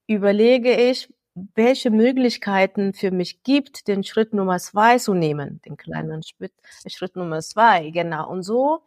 überlege 0.07 0.75
ich, 0.75 1.13
welche 1.35 1.91
Möglichkeiten 1.91 2.93
für 2.93 3.11
mich 3.11 3.43
gibt, 3.43 3.89
den 3.89 4.05
Schritt 4.05 4.35
Nummer 4.35 4.59
zwei 4.59 4.99
zu 4.99 5.15
nehmen, 5.15 5.61
den 5.65 5.77
kleinen 5.77 6.23
Schritt, 6.23 6.53
Schritt 6.87 7.17
Nummer 7.17 7.41
zwei, 7.41 7.91
genau. 7.91 8.29
Und 8.29 8.43
so 8.43 8.83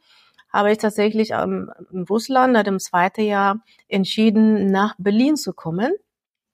habe 0.56 0.72
ich 0.72 0.78
tatsächlich 0.78 1.32
ähm, 1.32 1.70
in 1.92 2.04
Russland 2.04 2.54
nach 2.54 2.64
dem 2.64 2.80
zweiten 2.80 3.26
Jahr 3.26 3.60
entschieden, 3.90 4.68
nach 4.68 4.96
Berlin 4.98 5.36
zu 5.36 5.52
kommen. 5.52 5.92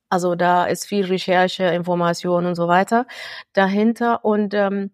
Also 0.09 0.33
da 0.33 0.65
ist 0.65 0.87
viel 0.87 1.05
Recherche, 1.05 1.65
Information 1.65 2.47
und 2.47 2.55
so 2.55 2.67
weiter 2.67 3.05
dahinter. 3.53 4.25
Und 4.25 4.55
ähm, 4.55 4.89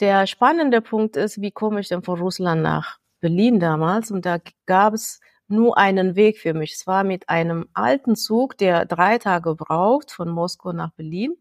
der 0.00 0.26
spannende 0.26 0.80
Punkt 0.80 1.16
ist, 1.16 1.42
wie 1.42 1.50
komme 1.50 1.80
ich 1.80 1.88
denn 1.88 2.02
von 2.02 2.18
Russland 2.18 2.62
nach 2.62 2.98
Berlin 3.20 3.60
damals? 3.60 4.10
Und 4.10 4.24
da 4.24 4.38
gab 4.64 4.94
es 4.94 5.20
nur 5.46 5.76
einen 5.76 6.16
Weg 6.16 6.38
für 6.38 6.54
mich. 6.54 6.72
Es 6.72 6.86
war 6.86 7.04
mit 7.04 7.28
einem 7.28 7.66
alten 7.74 8.16
Zug, 8.16 8.56
der 8.56 8.86
drei 8.86 9.18
Tage 9.18 9.56
braucht, 9.56 10.10
von 10.10 10.30
Moskau 10.30 10.72
nach 10.72 10.92
Berlin. 10.92 11.36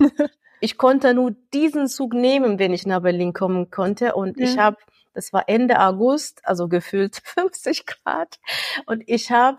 ich 0.60 0.78
konnte 0.78 1.14
nur 1.14 1.30
diesen 1.54 1.86
Zug 1.86 2.12
nehmen, 2.12 2.58
wenn 2.58 2.72
ich 2.72 2.86
nach 2.86 3.02
Berlin 3.02 3.32
kommen 3.32 3.70
konnte. 3.70 4.16
Und 4.16 4.36
ja. 4.36 4.44
ich 4.44 4.58
habe 4.58 4.78
das 5.12 5.32
war 5.32 5.48
Ende 5.48 5.80
August, 5.80 6.40
also 6.44 6.68
gefühlt 6.68 7.16
50 7.24 7.86
Grad. 7.86 8.38
Und 8.86 9.02
ich 9.06 9.30
habe 9.30 9.58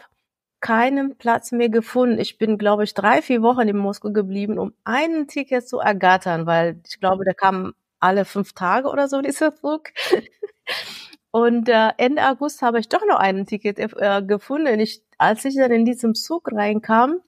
keinen 0.60 1.18
Platz 1.18 1.52
mehr 1.52 1.70
gefunden. 1.70 2.20
Ich 2.20 2.38
bin, 2.38 2.58
glaube 2.58 2.84
ich, 2.84 2.94
drei, 2.94 3.22
vier 3.22 3.42
Wochen 3.42 3.68
in 3.68 3.78
Moskau 3.78 4.12
geblieben, 4.12 4.60
um 4.60 4.74
einen 4.84 5.28
Ticket 5.28 5.68
zu 5.68 5.80
ergattern, 5.80 6.46
weil 6.46 6.80
ich 6.88 7.00
glaube, 7.00 7.26
da 7.26 7.34
kam 7.34 7.74
alle 8.00 8.26
fünf 8.26 8.54
Tage 8.54 8.90
oder 8.90 9.08
so 9.08 9.22
dieser 9.22 9.52
Flug. 9.52 9.90
Und 11.32 11.70
äh, 11.70 11.92
Ende 11.98 12.28
August 12.28 12.62
habe 12.62 12.80
ich 12.80 12.90
doch 12.90 13.06
noch 13.08 13.18
einen 13.18 13.46
Ticket 13.46 13.80
äh, 13.80 14.22
gefunden. 14.22 14.80
Ich, 14.80 15.02
als 15.18 15.46
ich 15.46 15.56
dann 15.56 15.72
in 15.72 15.86
diesem 15.86 16.14
Zug 16.14 16.52
reinkam, 16.52 17.22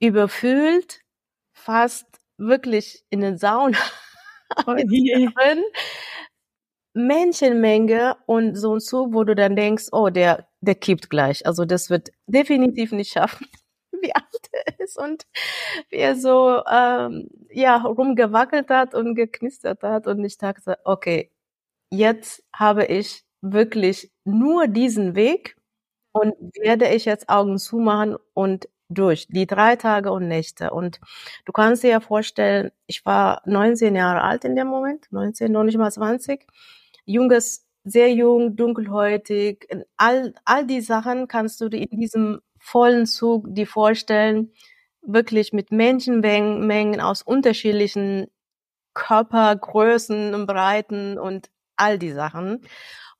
überfüllt, 0.00 1.00
fast 1.52 2.06
wirklich 2.38 3.04
in 3.10 3.20
den 3.20 3.38
Sauna 3.38 3.78
oh 4.66 4.74
drin, 4.74 5.62
Menschenmenge 6.94 8.16
und 8.26 8.54
so 8.56 8.74
ein 8.76 8.80
Zug, 8.80 9.12
wo 9.14 9.24
du 9.24 9.34
dann 9.34 9.56
denkst, 9.56 9.86
oh, 9.92 10.10
der, 10.10 10.46
der 10.60 10.76
kippt 10.76 11.10
gleich. 11.10 11.46
Also 11.46 11.64
das 11.64 11.90
wird 11.90 12.10
definitiv 12.26 12.92
nicht 12.92 13.12
schaffen, 13.12 13.46
wie 14.02 14.14
alt 14.14 14.48
er 14.52 14.80
ist 14.80 14.98
und 14.98 15.26
wie 15.90 15.96
er 15.96 16.16
so 16.16 16.62
ähm, 16.70 17.28
ja 17.50 17.76
rumgewackelt 17.78 18.70
hat 18.70 18.94
und 18.94 19.14
geknistert 19.16 19.82
hat. 19.82 20.06
Und 20.06 20.24
ich 20.24 20.38
dachte, 20.38 20.78
okay, 20.84 21.30
jetzt 21.90 22.44
habe 22.54 22.86
ich 22.86 23.24
wirklich 23.42 24.12
nur 24.24 24.68
diesen 24.68 25.16
Weg 25.16 25.56
und 26.12 26.34
werde 26.60 26.88
ich 26.88 27.04
jetzt 27.06 27.28
Augen 27.28 27.58
zumachen 27.58 28.16
und 28.34 28.68
durch 28.88 29.26
die 29.28 29.46
drei 29.46 29.76
Tage 29.76 30.12
und 30.12 30.28
Nächte. 30.28 30.70
Und 30.70 31.00
du 31.46 31.52
kannst 31.52 31.82
dir 31.82 31.90
ja 31.90 32.00
vorstellen, 32.00 32.70
ich 32.86 33.04
war 33.06 33.42
19 33.46 33.96
Jahre 33.96 34.22
alt 34.22 34.44
in 34.44 34.56
dem 34.56 34.68
Moment, 34.68 35.06
19, 35.10 35.50
noch 35.52 35.64
nicht 35.64 35.78
mal 35.78 35.90
20 35.90 36.46
junges, 37.04 37.66
sehr 37.84 38.12
jung, 38.12 38.56
dunkelhäutig, 38.56 39.68
all, 39.96 40.34
all 40.44 40.66
die 40.66 40.80
Sachen 40.80 41.28
kannst 41.28 41.60
du 41.60 41.68
dir 41.68 41.82
in 41.90 42.00
diesem 42.00 42.40
vollen 42.58 43.06
Zug 43.06 43.46
dir 43.54 43.66
vorstellen, 43.66 44.52
wirklich 45.02 45.52
mit 45.52 45.70
Menschenmengen 45.70 47.00
aus 47.00 47.22
unterschiedlichen 47.22 48.26
Körpergrößen 48.94 50.34
und 50.34 50.46
Breiten 50.46 51.18
und 51.18 51.50
all 51.76 51.98
die 51.98 52.12
Sachen. 52.12 52.62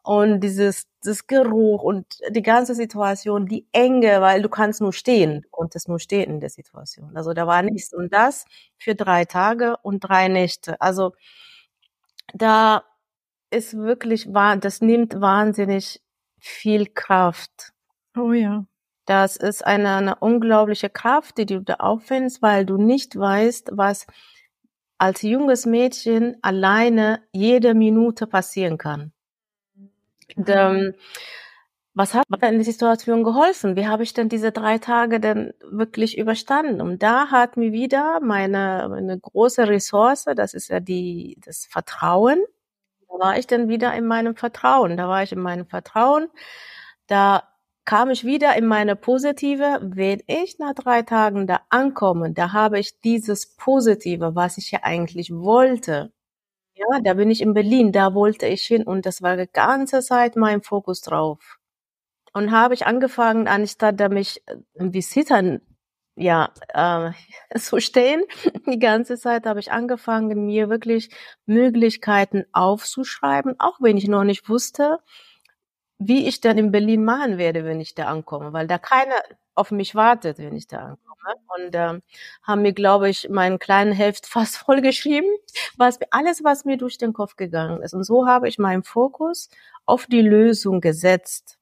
Und 0.03 0.41
dieses, 0.41 0.87
das 1.03 1.27
Geruch 1.27 1.83
und 1.83 2.07
die 2.31 2.43
ganze 2.43 2.75
Situation, 2.75 3.47
die 3.47 3.67
Enge, 3.73 4.21
weil 4.21 4.43
du 4.43 4.51
kannst 4.51 4.81
nur 4.83 4.93
stehen, 4.93 5.43
du 5.43 5.49
konntest 5.51 5.89
nur 5.89 5.99
stehen 5.99 6.31
in 6.31 6.41
der 6.41 6.51
Situation. 6.51 7.17
Also 7.17 7.33
da 7.33 7.47
war 7.47 7.63
nichts. 7.63 7.95
Und 7.95 8.13
das 8.13 8.45
für 8.79 8.95
drei 8.95 9.25
Tage 9.25 9.77
und 9.83 10.01
drei 10.01 10.29
Nächte. 10.29 10.81
Also 10.81 11.13
da 12.35 12.85
ist 13.55 13.77
wirklich 13.77 14.33
wahr, 14.35 14.57
das 14.57 14.81
nimmt 14.81 15.21
wahnsinnig 15.21 16.03
viel 16.39 16.87
Kraft. 16.87 17.73
Oh 18.17 18.33
ja. 18.33 18.65
Das 19.07 19.37
ist 19.37 19.67
eine, 19.67 19.97
eine 19.97 20.15
unglaubliche 20.17 20.89
Kraft, 20.89 21.39
die 21.39 21.47
du 21.47 21.61
da 21.61 21.75
aufwendest, 21.75 22.43
weil 22.43 22.65
du 22.65 22.79
nicht 22.79 23.19
weißt, 23.19 23.71
was 23.73 24.07
als 24.99 25.23
junges 25.23 25.67
Mädchen 25.67 26.37
alleine 26.43 27.23
jede 27.33 27.75
Minute 27.75 28.27
passieren 28.27 28.79
kann. 28.79 29.13
Und, 30.37 30.49
ähm, 30.49 30.95
was 31.95 32.13
hat 32.13 32.29
mir 32.29 32.49
in 32.49 32.57
der 32.57 32.65
Situation 32.65 33.23
geholfen? 33.23 33.77
Wie 33.77 33.87
habe 33.87 34.03
ich 34.03 34.15
denn 34.15 34.29
diese 34.29 34.51
drei 34.51 34.79
Tage 34.79 35.21
denn 35.21 35.53
wirklich 35.63 36.19
überstanden? 36.19 36.81
Und 36.81 37.03
da 37.05 37.31
hat 37.31 37.57
mir 37.57 37.73
wieder 37.73 38.19
meine, 38.21 38.89
meine 38.91 39.19
große 39.19 39.69
Ressource, 39.69 40.25
das 40.35 40.55
ist 40.55 40.69
ja 40.69 40.81
die, 40.81 41.39
das 41.45 41.67
Vertrauen. 41.67 42.43
Da 43.15 43.21
war 43.21 43.39
ich 43.39 43.47
dann 43.47 43.69
wieder 43.69 43.95
in 43.95 44.07
meinem 44.07 44.35
Vertrauen. 44.35 44.97
Da 44.97 45.09
war 45.09 45.23
ich 45.23 45.33
in 45.33 45.41
meinem 45.41 45.67
Vertrauen. 45.67 46.29
Da 47.07 47.45
kam 47.85 48.11
ich 48.11 48.25
wieder 48.25 48.57
in 48.57 48.67
meine 48.67 48.97
positive, 48.97 49.79
wenn 49.83 50.21
ich 50.27 50.59
nach 50.59 50.75
drei 50.75 51.03
Tagen 51.03 51.47
da 51.47 51.61
ankomme, 51.69 52.33
da 52.33 52.53
habe 52.53 52.79
ich 52.79 53.01
dieses 53.03 53.57
Positive, 53.57 54.35
was 54.35 54.59
ich 54.59 54.71
ja 54.71 54.81
eigentlich 54.83 55.31
wollte. 55.31 56.13
Ja, 56.75 57.01
da 57.03 57.15
bin 57.15 57.31
ich 57.31 57.43
in 57.43 57.55
Berlin, 57.55 57.93
da 57.93 58.15
wollte 58.15 58.47
ich 58.47 58.63
hin 58.65 58.85
und 58.85 59.07
das 59.07 59.23
war 59.23 59.37
die 59.37 59.49
ganze 59.53 60.01
Zeit 60.03 60.37
mein 60.37 60.63
Fokus 60.63 61.03
drauf. 61.03 61.59
Und 62.33 62.51
habe 62.53 62.75
ich 62.75 62.87
angefangen, 62.87 63.49
anstatt 63.49 64.01
da 64.01 64.09
mich 64.09 64.43
äh, 64.49 64.57
wie 64.75 65.03
Zittern 65.03 65.61
ja 66.17 66.51
äh, 67.51 67.59
zu 67.59 67.81
stehen, 67.81 68.23
die 68.67 68.79
ganze 68.79 69.19
Zeit 69.19 69.47
habe 69.47 69.61
ich 69.61 69.73
angefangen, 69.73 70.47
mir 70.47 70.69
wirklich 70.71 71.11
Möglichkeiten 71.47 72.45
aufzuschreiben, 72.53 73.57
auch 73.59 73.79
wenn 73.81 73.97
ich 73.97 74.09
noch 74.09 74.25
nicht 74.25 74.49
wusste, 74.49 74.99
wie 75.99 76.27
ich 76.29 76.41
dann 76.41 76.59
in 76.59 76.73
Berlin 76.73 77.05
machen 77.05 77.39
werde, 77.39 77.65
wenn 77.65 77.81
ich 77.81 77.95
da 77.95 78.07
ankomme, 78.07 78.53
weil 78.53 78.67
da 78.67 78.79
keiner 78.79 79.15
auf 79.55 79.71
mich 79.71 79.95
wartet, 79.95 80.39
wenn 80.39 80.57
ich 80.57 80.67
da 80.67 80.79
ankomme. 80.79 81.05
Und 81.57 81.75
ähm, 81.75 82.03
haben 82.43 82.63
mir, 82.63 82.73
glaube 82.75 83.09
ich, 83.09 83.29
meinen 83.31 83.59
kleinen 83.59 83.93
Heft 83.93 84.27
fast 84.29 84.59
vollgeschrieben, 84.59 85.31
was 85.77 85.99
alles, 86.11 86.45
was 86.45 86.65
mir 86.65 86.77
durch 86.77 86.99
den 86.99 87.13
Kopf 87.13 87.37
gegangen 87.37 87.83
ist. 87.83 87.95
Und 87.95 88.05
so 88.05 88.27
habe 88.27 88.49
ich 88.49 88.59
meinen 88.59 88.83
Fokus 88.83 89.49
auf 89.87 90.07
die 90.07 90.23
Lösung 90.23 90.81
gesetzt 90.81 91.59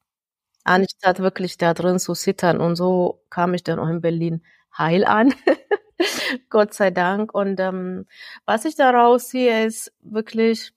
anstatt 0.63 1.19
wirklich 1.19 1.57
da 1.57 1.73
drin 1.73 1.99
zu 1.99 2.13
zittern. 2.13 2.59
Und 2.59 2.75
so 2.75 3.21
kam 3.29 3.53
ich 3.53 3.63
dann 3.63 3.79
auch 3.79 3.89
in 3.89 4.01
Berlin 4.01 4.43
heil 4.77 5.05
an. 5.05 5.33
Gott 6.49 6.73
sei 6.73 6.91
Dank. 6.91 7.33
Und 7.33 7.59
ähm, 7.59 8.05
was 8.45 8.65
ich 8.65 8.75
daraus 8.75 9.29
ziehe, 9.29 9.65
ist 9.65 9.93
wirklich 10.01 10.71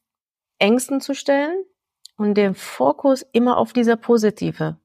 Ängsten 0.59 1.01
zu 1.01 1.15
stellen 1.15 1.65
und 2.17 2.35
den 2.35 2.55
Fokus 2.55 3.25
immer 3.33 3.59
auf 3.59 3.73
dieser 3.73 3.97
Positive. 3.97 4.79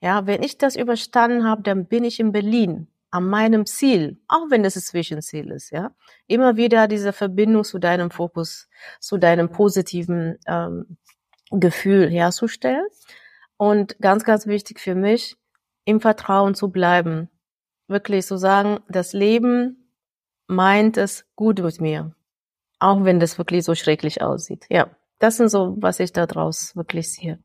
Ja, 0.00 0.26
wenn 0.26 0.42
ich 0.42 0.58
das 0.58 0.76
überstanden 0.76 1.44
habe, 1.48 1.62
dann 1.62 1.86
bin 1.86 2.04
ich 2.04 2.20
in 2.20 2.32
Berlin 2.32 2.88
an 3.10 3.28
meinem 3.28 3.64
Ziel, 3.64 4.18
auch 4.26 4.50
wenn 4.50 4.62
das 4.64 4.76
ein 4.76 4.82
Zwischenziel 4.82 5.50
ist, 5.52 5.70
ja. 5.70 5.94
Immer 6.26 6.56
wieder 6.56 6.88
diese 6.88 7.12
Verbindung 7.12 7.62
zu 7.64 7.78
deinem 7.78 8.10
Fokus, 8.10 8.68
zu 9.00 9.18
deinem 9.18 9.50
positiven 9.50 10.36
ähm, 10.46 10.98
Gefühl 11.50 12.10
herzustellen. 12.10 12.84
Und 13.56 13.98
ganz, 14.00 14.24
ganz 14.24 14.46
wichtig 14.46 14.80
für 14.80 14.94
mich, 14.94 15.36
im 15.84 16.00
Vertrauen 16.00 16.54
zu 16.54 16.70
bleiben. 16.70 17.30
Wirklich 17.88 18.26
so 18.26 18.36
sagen, 18.36 18.80
das 18.88 19.12
Leben 19.12 19.90
meint 20.46 20.96
es 20.96 21.26
gut 21.36 21.60
mit 21.60 21.80
mir. 21.80 22.14
Auch 22.78 23.04
wenn 23.04 23.20
das 23.20 23.38
wirklich 23.38 23.64
so 23.64 23.74
schrecklich 23.74 24.22
aussieht. 24.22 24.66
Ja, 24.70 24.90
das 25.18 25.36
sind 25.36 25.48
so, 25.48 25.76
was 25.78 26.00
ich 26.00 26.12
da 26.12 26.26
draus 26.26 26.74
wirklich 26.74 27.12
sehe. 27.12 27.38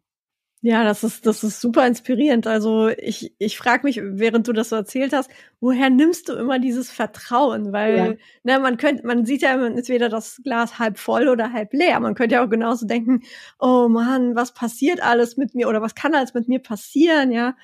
Ja, 0.61 0.83
das 0.83 1.05
ist, 1.05 1.25
das 1.25 1.41
ist 1.45 1.61
super 1.61 1.87
inspirierend. 1.87 2.45
Also 2.45 2.89
ich, 2.89 3.33
ich 3.37 3.57
frage 3.57 3.83
mich, 3.83 4.01
während 4.03 4.45
du 4.45 4.51
das 4.51 4.69
so 4.69 4.75
erzählt 4.75 5.13
hast, 5.13 5.31
woher 5.61 5.89
nimmst 5.89 6.27
du 6.27 6.33
immer 6.33 6.59
dieses 6.59 6.91
Vertrauen? 6.91 7.71
Weil, 7.71 7.97
ja. 7.97 8.13
ne, 8.43 8.59
man 8.59 8.75
könnte, 8.75 9.07
man 9.07 9.25
sieht 9.25 9.41
ja 9.41 9.53
immer, 9.53 9.71
ist 9.71 9.87
weder 9.87 10.09
das 10.09 10.41
Glas 10.43 10.77
halb 10.77 10.99
voll 10.99 11.29
oder 11.29 11.53
halb 11.53 11.71
leer. 11.71 11.97
Man 12.01 12.13
könnte 12.13 12.35
ja 12.35 12.43
auch 12.43 12.49
genauso 12.49 12.85
denken, 12.85 13.21
oh 13.57 13.87
Mann, 13.87 14.35
was 14.35 14.53
passiert 14.53 15.01
alles 15.01 15.37
mit 15.37 15.55
mir 15.55 15.69
oder 15.69 15.81
was 15.81 15.95
kann 15.95 16.13
alles 16.13 16.33
mit 16.33 16.49
mir 16.49 16.59
passieren, 16.59 17.31
ja? 17.31 17.55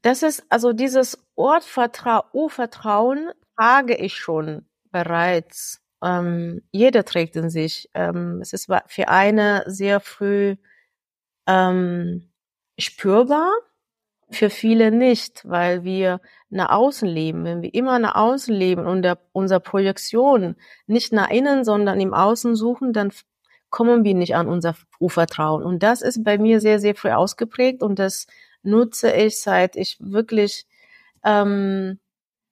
Das 0.00 0.22
ist, 0.22 0.46
also 0.48 0.72
dieses 0.72 1.18
Ort 1.34 1.64
Vertra 1.64 2.30
Urvertrauen 2.32 3.28
trage 3.58 3.94
ich 3.94 4.16
schon 4.16 4.64
bereits. 4.90 5.82
Ähm, 6.02 6.62
jeder 6.70 7.04
trägt 7.04 7.36
in 7.36 7.50
sich. 7.50 7.90
Ähm, 7.92 8.38
es 8.40 8.54
ist 8.54 8.70
für 8.86 9.08
eine 9.08 9.64
sehr 9.66 10.00
früh 10.00 10.56
ähm, 11.46 12.30
spürbar, 12.78 13.50
für 14.30 14.50
viele 14.50 14.90
nicht, 14.90 15.48
weil 15.48 15.84
wir 15.84 16.20
nach 16.50 16.70
außen 16.70 17.08
leben. 17.08 17.44
Wenn 17.44 17.62
wir 17.62 17.72
immer 17.74 17.98
nach 17.98 18.14
außen 18.16 18.54
leben 18.54 18.86
und 18.86 19.02
der, 19.02 19.18
unsere 19.32 19.60
Projektion 19.60 20.56
nicht 20.86 21.12
nach 21.12 21.30
innen, 21.30 21.64
sondern 21.64 22.00
im 22.00 22.14
Außen 22.14 22.56
suchen, 22.56 22.92
dann 22.92 23.12
kommen 23.70 24.04
wir 24.04 24.14
nicht 24.14 24.36
an 24.36 24.48
unser 24.48 24.76
Urvertrauen. 25.00 25.62
Und 25.62 25.82
das 25.82 26.02
ist 26.02 26.24
bei 26.24 26.38
mir 26.38 26.60
sehr, 26.60 26.78
sehr 26.78 26.94
früh 26.94 27.10
ausgeprägt 27.10 27.82
und 27.82 27.98
das 27.98 28.26
nutze 28.62 29.12
ich, 29.12 29.40
seit 29.40 29.76
ich 29.76 29.96
wirklich, 30.00 30.66
ähm, 31.24 31.98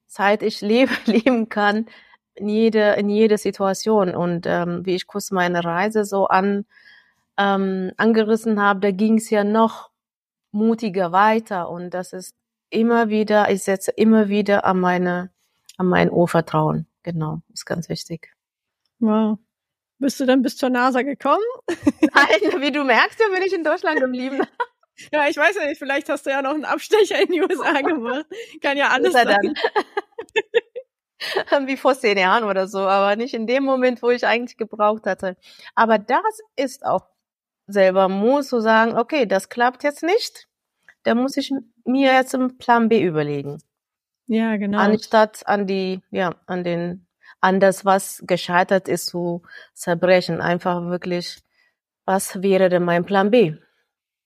seit 0.07 0.43
ich 0.43 0.61
lebe, 0.61 0.93
leben 1.07 1.49
kann, 1.49 1.87
in 2.35 2.49
jede, 2.49 2.95
in 2.95 3.09
jede 3.09 3.39
Situation. 3.39 4.15
Und 4.15 4.47
ähm, 4.47 4.85
wie 4.85 4.95
ich 4.95 5.07
kurz 5.07 5.31
meine 5.31 5.65
Reise 5.65 6.05
so 6.05 6.27
an 6.27 6.65
ähm, 7.39 7.93
angerissen 7.97 8.61
habe, 8.61 8.81
da 8.81 8.91
ging 8.91 9.19
es 9.19 9.31
ja 9.31 9.45
noch 9.45 9.91
mutiger 10.53 11.13
weiter 11.13 11.71
und 11.71 11.91
das 11.91 12.13
ist 12.13 12.35
immer 12.71 13.09
wieder, 13.09 13.51
ich 13.51 13.63
setze 13.63 13.91
immer 13.91 14.29
wieder 14.29 14.65
an 14.65 14.81
meine, 14.81 15.33
an 15.77 15.87
mein 15.87 16.11
Urvertrauen. 16.11 16.87
Genau, 17.03 17.41
ist 17.53 17.67
ganz 17.67 17.89
wichtig. 17.89 18.33
Wow. 18.99 19.39
Bist 19.99 20.19
du 20.21 20.27
dann 20.27 20.43
bis 20.43 20.57
zur 20.57 20.71
NASA 20.71 21.03
gekommen? 21.03 21.45
Nein, 21.69 22.61
wie 22.61 22.73
du 22.73 22.85
merkst, 22.85 23.21
ja 23.21 23.27
bin 23.35 23.43
ich 23.45 23.53
in 23.53 23.65
Deutschland 23.65 24.01
geblieben. 24.01 24.41
Ja, 25.11 25.27
ich 25.27 25.37
weiß 25.37 25.57
ja 25.57 25.67
nicht, 25.67 25.79
vielleicht 25.79 26.09
hast 26.11 26.27
du 26.27 26.31
ja 26.31 26.43
noch 26.43 26.53
einen 26.53 26.67
Abstecher 26.67 27.21
in 27.21 27.29
die 27.33 27.41
USA 27.41 27.81
gemacht. 27.81 28.27
Kann 28.61 28.77
ja 28.77 28.89
alles 28.89 29.15
sein. 29.15 29.55
Wie 31.67 31.77
vor 31.77 31.95
zehn 31.95 32.19
Jahren 32.19 32.45
oder 32.45 32.69
so, 32.69 32.81
aber 32.81 33.17
nicht 33.17 33.33
in 33.33 33.47
dem 33.47 33.65
Moment, 33.65 34.03
wo 34.03 34.11
ich 34.11 34.27
eigentlich 34.27 34.59
gebraucht 34.59 35.07
hatte. 35.07 35.37
Aber 35.75 35.99
das 35.99 36.21
ist 36.57 36.85
auch 36.85 37.09
selber 37.67 38.09
muss, 38.09 38.49
so 38.49 38.61
sagen, 38.61 38.97
okay, 38.97 39.27
das 39.27 39.49
klappt 39.49 39.85
jetzt 39.85 40.03
nicht, 40.03 40.49
da 41.05 41.15
muss 41.15 41.37
ich 41.37 41.53
mir 41.85 42.13
jetzt 42.13 42.35
einen 42.35 42.59
Plan 42.59 42.89
B 42.89 43.03
überlegen. 43.03 43.59
Ja, 44.27 44.57
genau. 44.57 44.79
Anstatt 44.79 45.47
an 45.47 45.67
die, 45.67 46.01
ja, 46.11 46.35
an 46.47 46.65
den, 46.65 47.07
an 47.41 47.61
das, 47.61 47.85
was 47.85 48.23
gescheitert 48.27 48.89
ist, 48.89 49.07
zu 49.07 49.43
zerbrechen. 49.75 50.41
Einfach 50.41 50.87
wirklich, 50.87 51.43
was 52.05 52.41
wäre 52.41 52.69
denn 52.69 52.85
mein 52.85 53.05
Plan 53.05 53.31
B? 53.31 53.57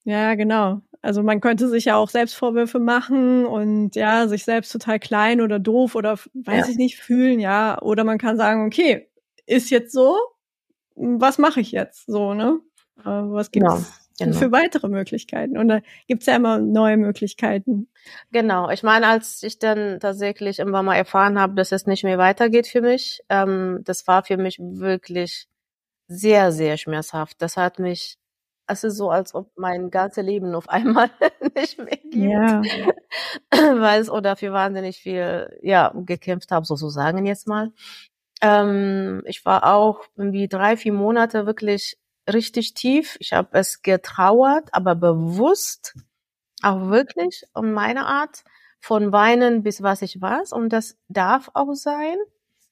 Ja, 0.03 0.35
genau. 0.35 0.81
Also 1.01 1.23
man 1.23 1.41
könnte 1.41 1.67
sich 1.67 1.85
ja 1.85 1.95
auch 1.95 2.09
Selbstvorwürfe 2.09 2.79
machen 2.79 3.45
und 3.45 3.95
ja, 3.95 4.27
sich 4.27 4.45
selbst 4.45 4.71
total 4.71 4.99
klein 4.99 5.41
oder 5.41 5.59
doof 5.59 5.95
oder 5.95 6.17
weiß 6.33 6.67
ja. 6.67 6.71
ich 6.71 6.77
nicht 6.77 6.97
fühlen, 6.97 7.39
ja. 7.39 7.81
Oder 7.81 8.03
man 8.03 8.17
kann 8.17 8.37
sagen, 8.37 8.65
okay, 8.65 9.09
ist 9.45 9.69
jetzt 9.69 9.91
so, 9.91 10.15
was 10.95 11.37
mache 11.37 11.59
ich 11.59 11.71
jetzt? 11.71 12.05
So, 12.07 12.33
ne? 12.33 12.59
Was 13.03 13.51
gibt 13.51 13.65
es 13.65 13.73
genau, 14.17 14.31
genau. 14.31 14.37
für 14.37 14.51
weitere 14.51 14.87
Möglichkeiten? 14.87 15.57
Und 15.57 15.67
da 15.67 15.79
gibt 16.07 16.21
es 16.21 16.27
ja 16.27 16.35
immer 16.35 16.59
neue 16.59 16.97
Möglichkeiten. 16.97 17.89
Genau. 18.31 18.69
Ich 18.69 18.83
meine, 18.83 19.07
als 19.07 19.43
ich 19.43 19.59
dann 19.59 19.99
tatsächlich 19.99 20.59
irgendwann 20.59 20.85
mal 20.85 20.95
erfahren 20.95 21.39
habe, 21.39 21.53
dass 21.55 21.71
es 21.71 21.85
nicht 21.85 22.03
mehr 22.03 22.17
weitergeht 22.17 22.67
für 22.67 22.81
mich, 22.81 23.21
ähm, 23.29 23.81
das 23.83 24.07
war 24.07 24.23
für 24.23 24.37
mich 24.37 24.57
wirklich 24.59 25.47
sehr, 26.07 26.51
sehr 26.51 26.77
schmerzhaft. 26.77 27.41
Das 27.41 27.57
hat 27.57 27.79
mich, 27.79 28.17
es 28.67 28.83
ist 28.83 28.97
so, 28.97 29.11
als 29.11 29.35
ob 29.35 29.51
mein 29.57 29.91
ganzes 29.91 30.23
Leben 30.23 30.55
auf 30.55 30.69
einmal 30.69 31.09
nicht 31.55 31.77
mehr 31.77 31.97
gibt. 31.97 32.15
Ja. 32.15 32.61
Weil 33.51 34.01
es 34.01 34.09
oder 34.09 34.35
für 34.35 34.51
wahnsinnig 34.53 34.97
viel, 34.97 35.57
ja, 35.61 35.93
gekämpft 35.95 36.51
habe, 36.51 36.65
sozusagen 36.65 37.25
jetzt 37.25 37.47
mal. 37.47 37.71
Ähm, 38.41 39.23
ich 39.25 39.45
war 39.45 39.73
auch 39.73 40.01
irgendwie 40.15 40.47
drei, 40.47 40.77
vier 40.77 40.93
Monate 40.93 41.45
wirklich 41.45 41.97
richtig 42.33 42.73
tief. 42.73 43.17
Ich 43.19 43.33
habe 43.33 43.49
es 43.51 43.81
getrauert, 43.81 44.69
aber 44.71 44.95
bewusst, 44.95 45.95
auch 46.61 46.89
wirklich 46.89 47.43
um 47.53 47.71
meine 47.73 48.05
Art, 48.05 48.43
von 48.79 49.11
Weinen 49.11 49.63
bis 49.63 49.81
was 49.81 50.01
ich 50.01 50.21
weiß. 50.21 50.53
Und 50.53 50.69
das 50.69 50.97
darf 51.07 51.49
auch 51.53 51.73
sein. 51.73 52.17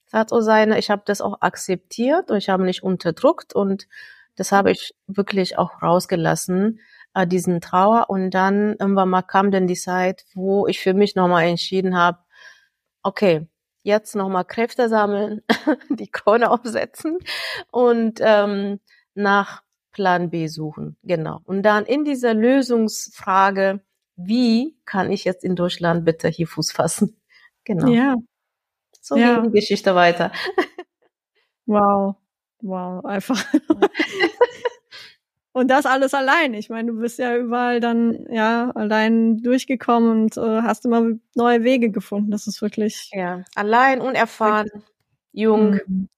Es 0.07 0.13
hat 0.13 0.31
auch 0.31 0.41
seine, 0.41 0.77
ich 0.77 0.89
habe 0.89 1.01
das 1.05 1.21
auch 1.21 1.41
akzeptiert 1.41 2.29
und 2.31 2.37
ich 2.37 2.49
habe 2.49 2.63
nicht 2.63 2.83
unterdrückt 2.83 3.53
und 3.55 3.87
das 4.35 4.51
habe 4.51 4.71
ich 4.71 4.93
wirklich 5.07 5.57
auch 5.57 5.81
rausgelassen, 5.81 6.79
äh, 7.13 7.25
diesen 7.25 7.61
Trauer. 7.61 8.09
Und 8.09 8.31
dann 8.31 8.75
irgendwann 8.79 9.09
mal 9.09 9.23
kam 9.23 9.51
dann 9.51 9.67
die 9.67 9.75
Zeit, 9.75 10.25
wo 10.33 10.67
ich 10.67 10.79
für 10.79 10.93
mich 10.93 11.15
nochmal 11.15 11.45
entschieden 11.45 11.97
habe, 11.97 12.19
okay, 13.03 13.47
jetzt 13.83 14.15
nochmal 14.15 14.45
Kräfte 14.45 14.89
sammeln, 14.89 15.41
die 15.89 16.09
Krone 16.09 16.51
aufsetzen 16.51 17.19
und 17.71 18.19
ähm, 18.21 18.79
nach 19.15 19.63
Plan 19.91 20.29
B 20.29 20.47
suchen. 20.47 20.97
Genau. 21.03 21.41
Und 21.45 21.63
dann 21.63 21.85
in 21.85 22.05
dieser 22.05 22.33
Lösungsfrage, 22.33 23.81
wie 24.15 24.77
kann 24.85 25.11
ich 25.11 25.23
jetzt 25.23 25.43
in 25.43 25.55
Deutschland 25.55 26.05
bitte 26.05 26.27
hier 26.27 26.47
Fuß 26.47 26.71
fassen? 26.71 27.17
Genau. 27.67 27.87
Ja. 27.87 28.15
So 29.01 29.15
ja. 29.15 29.39
geht 29.39 29.45
die 29.45 29.59
Geschichte 29.59 29.95
weiter. 29.95 30.31
Wow. 31.67 32.15
Wow. 32.61 33.03
Einfach. 33.05 33.43
Und 35.51 35.69
das 35.69 35.85
alles 35.85 36.13
allein. 36.13 36.53
Ich 36.53 36.69
meine, 36.69 36.91
du 36.91 36.99
bist 36.99 37.17
ja 37.17 37.35
überall 37.37 37.79
dann 37.79 38.27
ja 38.29 38.71
allein 38.75 39.41
durchgekommen 39.41 40.23
und 40.23 40.37
äh, 40.37 40.61
hast 40.61 40.85
immer 40.85 41.11
neue 41.33 41.63
Wege 41.63 41.91
gefunden. 41.91 42.29
Das 42.29 42.45
ist 42.45 42.61
wirklich. 42.61 43.09
Ja, 43.13 43.41
allein, 43.55 44.01
unerfahren, 44.01 44.69
jung. 45.31 45.79
Mhm. 45.87 46.09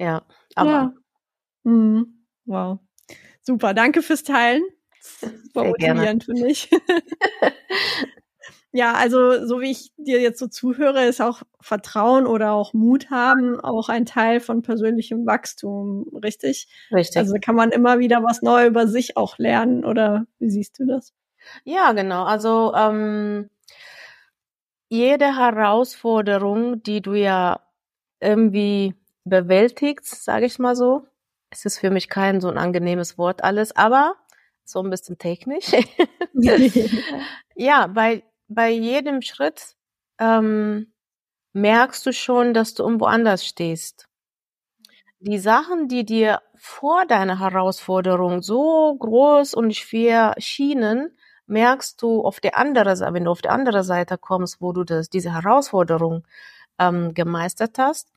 Ja, 0.00 0.22
aber. 0.54 0.70
Ja. 0.70 0.94
Mhm. 1.64 2.19
Wow. 2.46 2.80
Super, 3.42 3.74
danke 3.74 4.02
fürs 4.02 4.22
Teilen. 4.22 4.62
Super 5.20 5.64
motivierend 5.64 6.24
für 6.24 6.32
mich. 6.34 6.70
Ja, 8.72 8.92
also 8.94 9.44
so 9.46 9.60
wie 9.60 9.72
ich 9.72 9.92
dir 9.96 10.20
jetzt 10.20 10.38
so 10.38 10.46
zuhöre, 10.46 11.04
ist 11.04 11.20
auch 11.20 11.42
Vertrauen 11.60 12.26
oder 12.26 12.52
auch 12.52 12.72
Mut 12.72 13.10
haben 13.10 13.58
auch 13.58 13.88
ein 13.88 14.06
Teil 14.06 14.38
von 14.38 14.62
persönlichem 14.62 15.26
Wachstum, 15.26 16.06
richtig? 16.22 16.68
Richtig. 16.92 17.16
Also 17.16 17.34
kann 17.40 17.56
man 17.56 17.72
immer 17.72 17.98
wieder 17.98 18.22
was 18.22 18.42
Neues 18.42 18.68
über 18.68 18.86
sich 18.86 19.16
auch 19.16 19.38
lernen 19.38 19.84
oder 19.84 20.26
wie 20.38 20.50
siehst 20.50 20.78
du 20.78 20.86
das? 20.86 21.12
Ja, 21.64 21.92
genau. 21.92 22.22
Also 22.24 22.72
ähm, 22.76 23.50
jede 24.88 25.36
Herausforderung, 25.36 26.82
die 26.84 27.00
du 27.00 27.14
ja 27.14 27.60
irgendwie 28.20 28.94
bewältigst, 29.24 30.24
sage 30.24 30.46
ich 30.46 30.60
mal 30.60 30.76
so, 30.76 31.06
es 31.50 31.64
ist 31.64 31.78
für 31.78 31.90
mich 31.90 32.08
kein 32.08 32.40
so 32.40 32.48
ein 32.48 32.58
angenehmes 32.58 33.18
Wort 33.18 33.44
alles, 33.44 33.74
aber 33.74 34.14
so 34.64 34.82
ein 34.82 34.90
bisschen 34.90 35.18
technisch. 35.18 35.72
ja, 37.54 37.90
weil 37.94 38.22
bei 38.48 38.70
jedem 38.70 39.22
Schritt 39.22 39.76
ähm, 40.18 40.92
merkst 41.52 42.06
du 42.06 42.12
schon, 42.12 42.54
dass 42.54 42.74
du 42.74 42.84
irgendwo 42.84 43.06
anders 43.06 43.44
stehst. 43.44 44.08
Die 45.18 45.38
Sachen, 45.38 45.88
die 45.88 46.04
dir 46.04 46.40
vor 46.54 47.04
deiner 47.04 47.40
Herausforderung 47.40 48.42
so 48.42 48.96
groß 48.96 49.54
und 49.54 49.76
schwer 49.76 50.34
schienen, 50.38 51.16
merkst 51.46 52.00
du 52.00 52.24
auf 52.24 52.40
der 52.40 52.56
anderen 52.56 52.96
Seite, 52.96 53.12
wenn 53.12 53.24
du 53.24 53.30
auf 53.30 53.42
der 53.42 53.52
anderen 53.52 53.82
Seite 53.82 54.16
kommst, 54.16 54.60
wo 54.60 54.72
du 54.72 54.84
das, 54.84 55.10
diese 55.10 55.34
Herausforderung 55.34 56.24
ähm, 56.78 57.12
gemeistert 57.12 57.76
hast, 57.78 58.08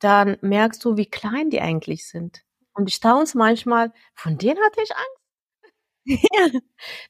dann 0.00 0.36
merkst 0.42 0.84
du, 0.84 0.96
wie 0.96 1.06
klein 1.06 1.48
die 1.48 1.60
eigentlich 1.60 2.06
sind. 2.06 2.45
Und 2.76 2.88
ich 2.88 2.96
staunst 2.96 3.34
manchmal, 3.34 3.92
von 4.14 4.38
denen 4.38 4.58
hatte 4.62 4.82
ich 4.82 4.90
Angst. 4.94 5.26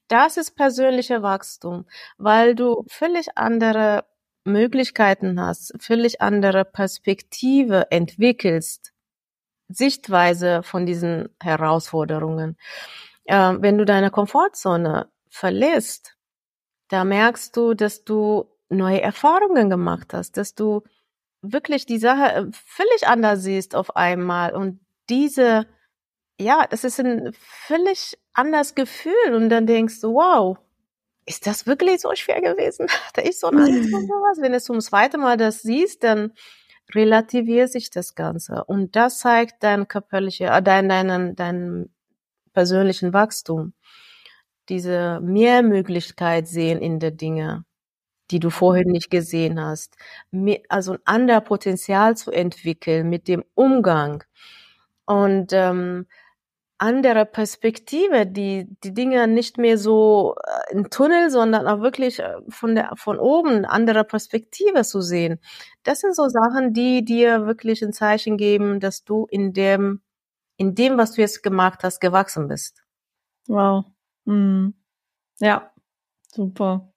Das 0.08 0.36
ist 0.36 0.56
persönlicher 0.56 1.22
Wachstum, 1.22 1.86
weil 2.18 2.54
du 2.54 2.84
völlig 2.88 3.36
andere 3.36 4.06
Möglichkeiten 4.44 5.40
hast, 5.40 5.74
völlig 5.80 6.20
andere 6.22 6.64
Perspektive 6.64 7.90
entwickelst, 7.90 8.92
Sichtweise 9.68 10.62
von 10.62 10.86
diesen 10.86 11.28
Herausforderungen. 11.42 12.56
Äh, 13.24 13.54
wenn 13.60 13.78
du 13.78 13.84
deine 13.84 14.10
Komfortzone 14.10 15.10
verlässt, 15.30 16.16
da 16.88 17.04
merkst 17.04 17.56
du, 17.56 17.74
dass 17.74 18.04
du 18.04 18.46
neue 18.68 19.02
Erfahrungen 19.02 19.70
gemacht 19.70 20.14
hast, 20.14 20.36
dass 20.36 20.54
du 20.54 20.82
wirklich 21.42 21.86
die 21.86 21.98
Sache 21.98 22.32
äh, 22.34 22.46
völlig 22.52 23.08
anders 23.08 23.42
siehst 23.42 23.74
auf 23.74 23.96
einmal 23.96 24.54
und 24.54 24.80
diese 25.10 25.66
ja, 26.38 26.66
das 26.68 26.84
ist 26.84 27.00
ein 27.00 27.32
völlig 27.38 28.18
anderes 28.34 28.74
Gefühl 28.74 29.34
und 29.34 29.48
dann 29.48 29.66
denkst 29.66 30.00
du, 30.00 30.14
wow, 30.14 30.58
ist 31.26 31.46
das 31.46 31.66
wirklich 31.66 32.00
so 32.02 32.14
schwer 32.14 32.40
gewesen? 32.40 32.86
Hatte 33.08 33.22
ich 33.22 33.38
so 33.38 33.48
eine 33.48 33.62
Angst 33.64 33.90
vor 33.90 34.00
sowas? 34.02 34.38
Wenn 34.40 34.52
du 34.52 34.60
zum 34.60 34.80
zweiten 34.80 35.20
Mal 35.20 35.36
das 35.36 35.62
siehst, 35.62 36.04
dann 36.04 36.32
relativiert 36.94 37.72
sich 37.72 37.90
das 37.90 38.14
Ganze 38.14 38.64
und 38.64 38.94
das 38.96 39.18
zeigt 39.20 39.62
dein 39.62 39.88
körperliche, 39.88 40.46
äh, 40.46 40.62
dein, 40.62 40.88
deinen, 40.88 41.34
deinen 41.36 41.92
persönlichen 42.52 43.12
Wachstum. 43.12 43.74
Diese 44.68 45.20
Mehrmöglichkeit 45.20 46.48
sehen 46.48 46.80
in 46.80 47.00
der 47.00 47.12
Dinge, 47.12 47.64
die 48.30 48.40
du 48.40 48.50
vorhin 48.50 48.90
nicht 48.90 49.10
gesehen 49.10 49.60
hast. 49.60 49.96
Also 50.68 50.94
ein 50.94 50.98
anderer 51.04 51.40
Potenzial 51.40 52.16
zu 52.16 52.32
entwickeln 52.32 53.08
mit 53.10 53.28
dem 53.28 53.44
Umgang. 53.54 54.24
Und 55.06 55.52
ähm, 55.52 56.06
andere 56.78 57.26
Perspektive, 57.26 58.26
die 58.26 58.68
die 58.84 58.94
Dinge 58.94 59.28
nicht 59.28 59.58
mehr 59.58 59.78
so 59.78 60.36
äh, 60.46 60.72
im 60.74 60.90
Tunnel, 60.90 61.30
sondern 61.30 61.66
auch 61.68 61.80
wirklich 61.82 62.20
äh, 62.20 62.34
von 62.50 62.74
der 62.74 62.92
von 62.96 63.18
oben 63.18 63.64
andere 63.66 64.04
Perspektive 64.04 64.82
zu 64.84 65.00
sehen. 65.02 65.40
Das 65.84 66.00
sind 66.00 66.14
so 66.16 66.28
Sachen, 66.28 66.74
die 66.74 67.04
dir 67.04 67.46
wirklich 67.46 67.82
ein 67.84 67.92
Zeichen 67.94 68.36
geben, 68.38 68.80
dass 68.80 69.04
du 69.04 69.26
in 69.30 69.52
dem 69.54 70.02
in 70.58 70.74
dem, 70.76 70.98
was 70.98 71.12
du 71.14 71.22
jetzt 71.22 71.42
gemacht 71.44 71.80
hast, 71.84 72.00
gewachsen 72.00 72.48
bist. 72.48 72.84
Wow. 73.48 73.86
Mhm. 74.26 74.74
Ja, 75.40 75.72
super. 76.34 76.92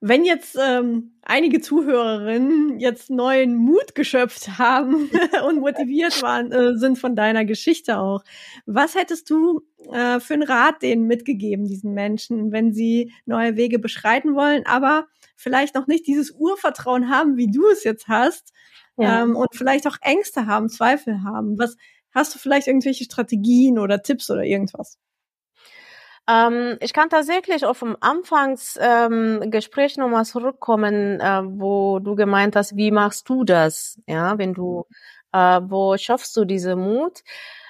Wenn 0.00 0.24
jetzt 0.24 0.58
ähm, 0.60 1.14
einige 1.22 1.60
Zuhörerinnen 1.60 2.78
jetzt 2.78 3.08
neuen 3.08 3.56
Mut 3.56 3.94
geschöpft 3.94 4.58
haben 4.58 5.10
und 5.48 5.60
motiviert 5.60 6.20
waren, 6.22 6.52
äh, 6.52 6.76
sind 6.76 6.98
von 6.98 7.16
deiner 7.16 7.44
Geschichte 7.44 7.98
auch, 7.98 8.22
was 8.66 8.94
hättest 8.94 9.30
du 9.30 9.62
äh, 9.92 10.20
für 10.20 10.34
einen 10.34 10.42
Rat 10.42 10.82
denen 10.82 11.06
mitgegeben, 11.06 11.66
diesen 11.66 11.94
Menschen, 11.94 12.52
wenn 12.52 12.74
sie 12.74 13.12
neue 13.24 13.56
Wege 13.56 13.78
beschreiten 13.78 14.34
wollen, 14.34 14.66
aber 14.66 15.06
vielleicht 15.36 15.74
noch 15.74 15.86
nicht 15.86 16.06
dieses 16.06 16.30
Urvertrauen 16.32 17.08
haben, 17.08 17.36
wie 17.36 17.50
du 17.50 17.66
es 17.68 17.84
jetzt 17.84 18.08
hast, 18.08 18.52
ja. 18.96 19.22
ähm, 19.22 19.36
und 19.36 19.48
vielleicht 19.54 19.86
auch 19.86 19.96
Ängste 20.00 20.46
haben, 20.46 20.68
Zweifel 20.68 21.22
haben? 21.22 21.58
Was 21.58 21.76
hast 22.12 22.34
du 22.34 22.38
vielleicht 22.38 22.66
irgendwelche 22.66 23.04
Strategien 23.04 23.78
oder 23.78 24.02
Tipps 24.02 24.30
oder 24.30 24.44
irgendwas? 24.44 24.98
Ähm, 26.28 26.78
ich 26.80 26.92
kann 26.94 27.10
tatsächlich 27.10 27.66
auf 27.66 27.80
dem 27.80 27.96
Anfangsgespräch 28.00 29.96
ähm, 29.96 30.02
nochmal 30.02 30.24
zurückkommen, 30.24 31.20
äh, 31.20 31.42
wo 31.44 31.98
du 31.98 32.14
gemeint 32.14 32.56
hast, 32.56 32.76
wie 32.76 32.90
machst 32.90 33.28
du 33.28 33.44
das? 33.44 34.00
Ja, 34.06 34.38
wenn 34.38 34.54
du, 34.54 34.86
äh, 35.32 35.60
wo 35.64 35.96
schaffst 35.98 36.36
du 36.36 36.44
diese 36.46 36.76
Mut? 36.76 37.20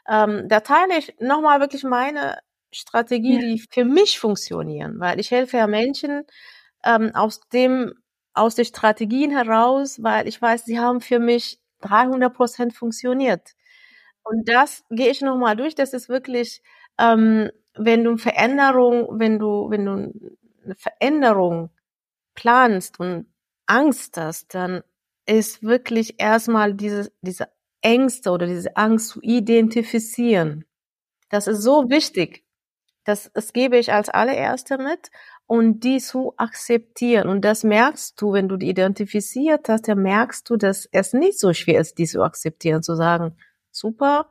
Ähm, 0.08 0.48
da 0.48 0.60
teile 0.60 0.98
ich 0.98 1.14
nochmal 1.18 1.60
wirklich 1.60 1.82
meine 1.84 2.38
Strategie, 2.72 3.34
ja. 3.34 3.40
die 3.40 3.64
für 3.70 3.84
mich 3.84 4.18
funktionieren, 4.20 5.00
weil 5.00 5.18
ich 5.20 5.30
helfe 5.30 5.56
ja 5.58 5.66
Menschen 5.66 6.24
ähm, 6.84 7.12
aus 7.14 7.40
dem, 7.52 7.94
aus 8.34 8.54
den 8.56 8.64
Strategien 8.66 9.30
heraus, 9.32 10.02
weil 10.02 10.28
ich 10.28 10.40
weiß, 10.40 10.64
sie 10.64 10.78
haben 10.80 11.00
für 11.00 11.18
mich 11.18 11.60
300 11.82 12.32
Prozent 12.34 12.74
funktioniert. 12.74 13.54
Und 14.24 14.48
das 14.48 14.84
gehe 14.90 15.10
ich 15.10 15.20
nochmal 15.22 15.56
durch. 15.56 15.74
Das 15.74 15.92
ist 15.94 16.08
wirklich 16.08 16.62
ähm, 16.98 17.50
wenn 17.76 18.04
du 18.04 18.16
Veränderung, 18.16 19.18
wenn 19.18 19.38
du, 19.38 19.70
wenn 19.70 19.84
du 19.84 19.92
eine 20.64 20.74
Veränderung 20.76 21.70
planst 22.34 23.00
und 23.00 23.26
Angst 23.66 24.16
hast, 24.16 24.54
dann 24.54 24.82
ist 25.26 25.62
wirklich 25.62 26.16
erstmal 26.18 26.74
diese, 26.74 27.12
diese 27.22 27.48
Ängste 27.80 28.30
oder 28.30 28.46
diese 28.46 28.76
Angst 28.76 29.08
zu 29.08 29.20
identifizieren. 29.22 30.64
Das 31.28 31.46
ist 31.46 31.62
so 31.62 31.88
wichtig. 31.90 32.44
Das, 33.04 33.30
das 33.34 33.52
gebe 33.52 33.76
ich 33.76 33.92
als 33.92 34.08
allererste 34.08 34.78
mit 34.78 35.10
und 35.46 35.80
die 35.80 35.98
zu 35.98 36.32
akzeptieren. 36.36 37.28
Und 37.28 37.44
das 37.44 37.64
merkst 37.64 38.20
du, 38.20 38.32
wenn 38.32 38.48
du 38.48 38.56
die 38.56 38.70
identifiziert 38.70 39.68
hast, 39.68 39.88
dann 39.88 40.02
merkst 40.02 40.48
du, 40.48 40.56
dass 40.56 40.88
es 40.90 41.12
nicht 41.12 41.38
so 41.38 41.52
schwer 41.52 41.80
ist, 41.80 41.98
die 41.98 42.06
zu 42.06 42.22
akzeptieren, 42.22 42.82
zu 42.82 42.94
sagen, 42.94 43.36
super, 43.70 44.28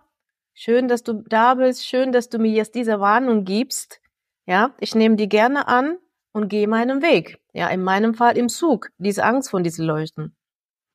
Schön, 0.54 0.88
dass 0.88 1.04
du 1.04 1.24
da 1.28 1.56
bist. 1.56 1.86
Schön, 1.86 2.12
dass 2.12 2.30
du 2.30 2.38
mir 2.38 2.52
jetzt 2.52 2.76
diese 2.76 3.00
Warnung 3.00 3.44
gibst. 3.44 4.02
Ja, 4.46 4.74
ich 4.80 4.94
nehme 4.94 5.16
die 5.16 5.30
gerne 5.30 5.68
an 5.68 5.98
und 6.32 6.50
gehe 6.50 6.68
meinen 6.68 7.02
Weg. 7.02 7.40
Ja, 7.54 7.70
in 7.70 7.84
meinem 7.84 8.14
Fall 8.14 8.38
im 8.38 8.50
Zug. 8.50 8.90
Diese 8.98 9.24
Angst 9.24 9.50
von 9.50 9.64
diesen 9.64 9.86
Leuchten. 9.86 10.36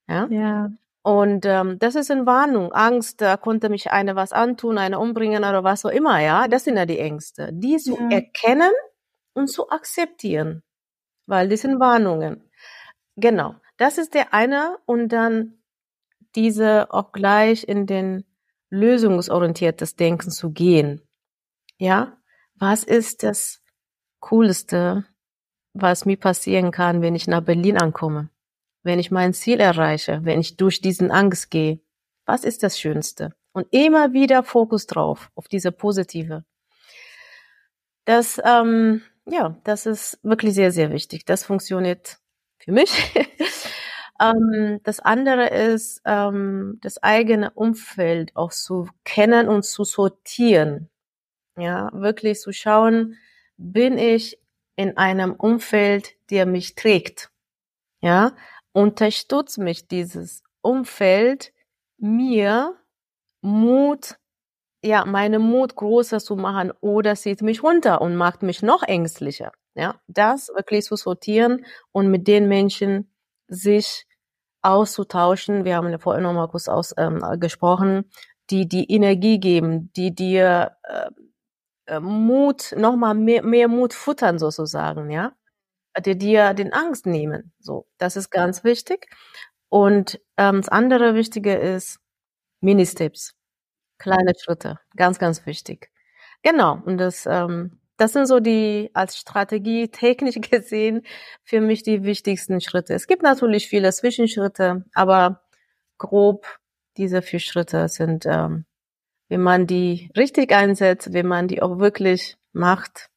Ja. 0.09 0.27
Ja. 0.29 0.71
Und 1.03 1.47
ähm, 1.47 1.79
das 1.79 1.95
ist 1.95 2.11
eine 2.11 2.27
Warnung. 2.27 2.73
Angst, 2.73 3.21
da 3.21 3.37
konnte 3.37 3.69
mich 3.69 3.91
eine 3.91 4.17
was 4.17 4.33
antun, 4.33 4.79
eine 4.79 4.99
umbringen 4.99 5.45
oder 5.45 5.65
was 5.65 5.85
auch 5.85 5.91
immer. 5.91 6.21
Ja, 6.21 6.49
das 6.49 6.65
sind 6.65 6.77
ja 6.77 6.87
die 6.87 6.99
Ängste. 6.99 7.51
Die 7.53 7.79
zu 7.79 7.97
ja. 7.97 8.11
erkennen 8.11 8.73
und 9.33 9.49
zu 9.49 9.71
akzeptieren, 9.71 10.63
weil 11.27 11.49
das 11.49 11.63
sind 11.63 11.81
Warnungen. 11.81 12.51
Genau, 13.17 13.55
das 13.79 13.97
ist 13.99 14.15
der 14.15 14.35
eine 14.35 14.77
und 14.85 15.09
dann 15.09 15.59
diese 16.35 16.93
auch 16.93 17.13
gleich 17.13 17.67
in 17.67 17.87
den 17.87 18.25
lösungsorientiertes 18.71 19.97
Denken 19.97 20.31
zu 20.31 20.51
gehen. 20.51 21.03
Ja, 21.79 22.19
was 22.57 22.85
ist 22.85 23.23
das 23.23 23.63
Coolste, 24.21 25.05
was 25.73 26.05
mir 26.05 26.17
passieren 26.17 26.71
kann, 26.71 27.03
wenn 27.03 27.15
ich 27.15 27.27
nach 27.27 27.43
Berlin 27.43 27.79
ankomme? 27.79 28.31
Wenn 28.83 28.99
ich 28.99 29.11
mein 29.11 29.35
Ziel 29.35 29.61
erreiche, 29.61 30.21
wenn 30.25 30.41
ich 30.41 30.57
durch 30.57 30.81
diesen 30.81 31.11
Angst 31.11 31.51
gehe? 31.51 31.81
Was 32.27 32.45
ist 32.45 32.63
das 32.63 32.79
Schönste? 32.79 33.35
Und 33.53 33.67
immer 33.71 34.13
wieder 34.13 34.43
Fokus 34.43 34.87
drauf, 34.87 35.31
auf 35.35 35.49
diese 35.49 35.73
positive. 35.73 36.45
Das, 38.05 38.41
ähm, 38.45 39.03
ja, 39.27 39.59
das 39.65 39.87
ist 39.87 40.19
wirklich 40.23 40.55
sehr, 40.55 40.73
sehr 40.73 40.91
wichtig. 40.91 41.25
Das 41.25 41.45
funktioniert 41.45 42.19
für 42.59 42.73
mich. 42.73 42.91
Ähm, 44.21 44.81
das 44.85 45.01
andere 45.01 45.49
ist, 45.51 46.01
ähm, 46.05 46.79
das 46.83 47.03
eigene 47.03 47.51
Umfeld 47.53 48.35
auch 48.37 48.51
zu 48.53 48.89
kennen 49.05 49.49
und 49.49 49.65
zu 49.65 49.85
sortieren. 49.85 50.91
Ja, 51.59 51.91
wirklich 51.93 52.41
zu 52.41 52.53
schauen, 52.53 53.17
bin 53.59 53.99
ich 53.99 54.39
in 54.77 54.97
einem 54.99 55.35
Umfeld, 55.35 56.15
der 56.31 56.47
mich 56.47 56.75
trägt? 56.77 57.31
Ja, 58.03 58.35
unterstützt 58.73 59.59
mich 59.59 59.89
dieses 59.89 60.43
Umfeld, 60.63 61.53
mir 61.99 62.77
Mut, 63.43 64.17
ja, 64.85 65.05
meine 65.07 65.39
Mut 65.41 65.77
größer 65.77 66.21
zu 66.21 66.37
machen 66.37 66.73
oder 66.81 67.17
zieht 67.17 67.43
mich 67.43 67.63
runter 67.65 68.01
und 68.03 68.17
macht 68.17 68.43
mich 68.43 68.63
noch 68.63 68.83
ängstlicher. 68.85 69.53
Ja, 69.77 70.01
das 70.09 70.49
wirklich 70.51 70.85
zu 70.87 70.97
sortieren 70.97 71.65
und 71.93 72.11
mit 72.11 72.29
den 72.29 72.49
Menschen 72.49 73.13
sich 73.49 74.07
auszutauschen. 74.63 75.65
Wir 75.65 75.77
haben 75.77 75.91
ja 75.91 75.99
vorhin 75.99 76.25
noch 76.25 76.33
mal 76.35 76.49
kurz 76.49 76.69
aus, 76.69 76.95
ähm, 76.99 77.23
gesprochen, 77.41 78.11
die 78.51 78.69
die 78.69 78.91
Energie 78.93 79.39
geben, 79.41 79.93
die 79.95 80.15
dir 80.15 80.77
äh, 80.85 81.11
äh, 81.87 82.01
Mut, 82.01 82.75
noch 82.77 82.97
mal 82.97 83.15
mehr, 83.15 83.43
mehr 83.45 83.69
Mut 83.69 83.95
futtern 83.95 84.39
sozusagen, 84.39 85.11
ja, 85.11 85.33
die 86.05 86.19
dir 86.19 86.55
den 86.55 86.73
Angst 86.73 87.07
nehmen. 87.07 87.53
So, 87.61 87.87
das 87.99 88.17
ist 88.17 88.31
ganz 88.31 88.65
wichtig. 88.65 89.09
Und 89.71 90.21
ähm, 90.37 90.59
das 90.63 90.69
andere 90.69 91.15
Wichtige 91.15 91.55
ist 91.57 92.01
Mini-Steps, 92.63 93.35
kleine 93.99 94.33
Schritte, 94.39 94.81
ganz, 94.97 95.19
ganz 95.19 95.47
wichtig. 95.47 95.91
Genau. 96.43 96.81
Und 96.85 96.99
das 96.99 97.27
ähm, 97.27 97.81
das 97.99 98.13
sind 98.13 98.27
so 98.27 98.41
die 98.41 98.91
als 98.95 99.19
Strategie 99.19 99.89
technisch 99.89 100.41
gesehen 100.51 101.03
für 101.45 101.61
mich 101.61 101.83
die 101.83 102.05
wichtigsten 102.05 102.61
Schritte. 102.61 102.95
Es 102.95 103.07
gibt 103.07 103.23
natürlich 103.23 103.69
viele 103.69 103.93
Zwischenschritte, 103.93 104.85
aber 104.95 105.43
grob 105.99 106.47
diese 106.97 107.23
vier 107.23 107.41
Schritte 107.41 107.89
sind, 107.89 108.25
ähm, 108.27 108.65
wenn 109.29 109.43
man 109.43 109.67
die 109.67 110.11
richtig 110.17 110.53
einsetzt, 110.53 111.13
wenn 111.13 111.27
man 111.27 111.49
die 111.49 111.61
auch 111.61 111.79
wirklich 111.79 112.37
macht, 112.53 113.11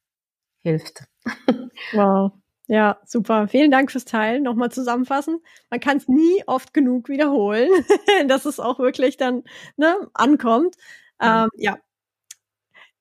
hilft. 0.60 1.04
Wow. 1.92 2.32
Ja, 2.68 3.00
super. 3.04 3.48
Vielen 3.48 3.70
Dank 3.70 3.90
fürs 3.90 4.04
Teilen. 4.04 4.44
Nochmal 4.44 4.70
zusammenfassen. 4.70 5.40
Man 5.68 5.80
kann 5.80 5.96
es 5.96 6.08
nie 6.08 6.42
oft 6.46 6.72
genug 6.72 7.08
wiederholen, 7.08 7.68
dass 8.28 8.44
es 8.46 8.60
auch 8.60 8.78
wirklich 8.78 9.16
dann 9.16 9.42
ne, 9.76 9.94
ankommt. 10.14 10.76
Ähm, 11.20 11.48
ja, 11.56 11.78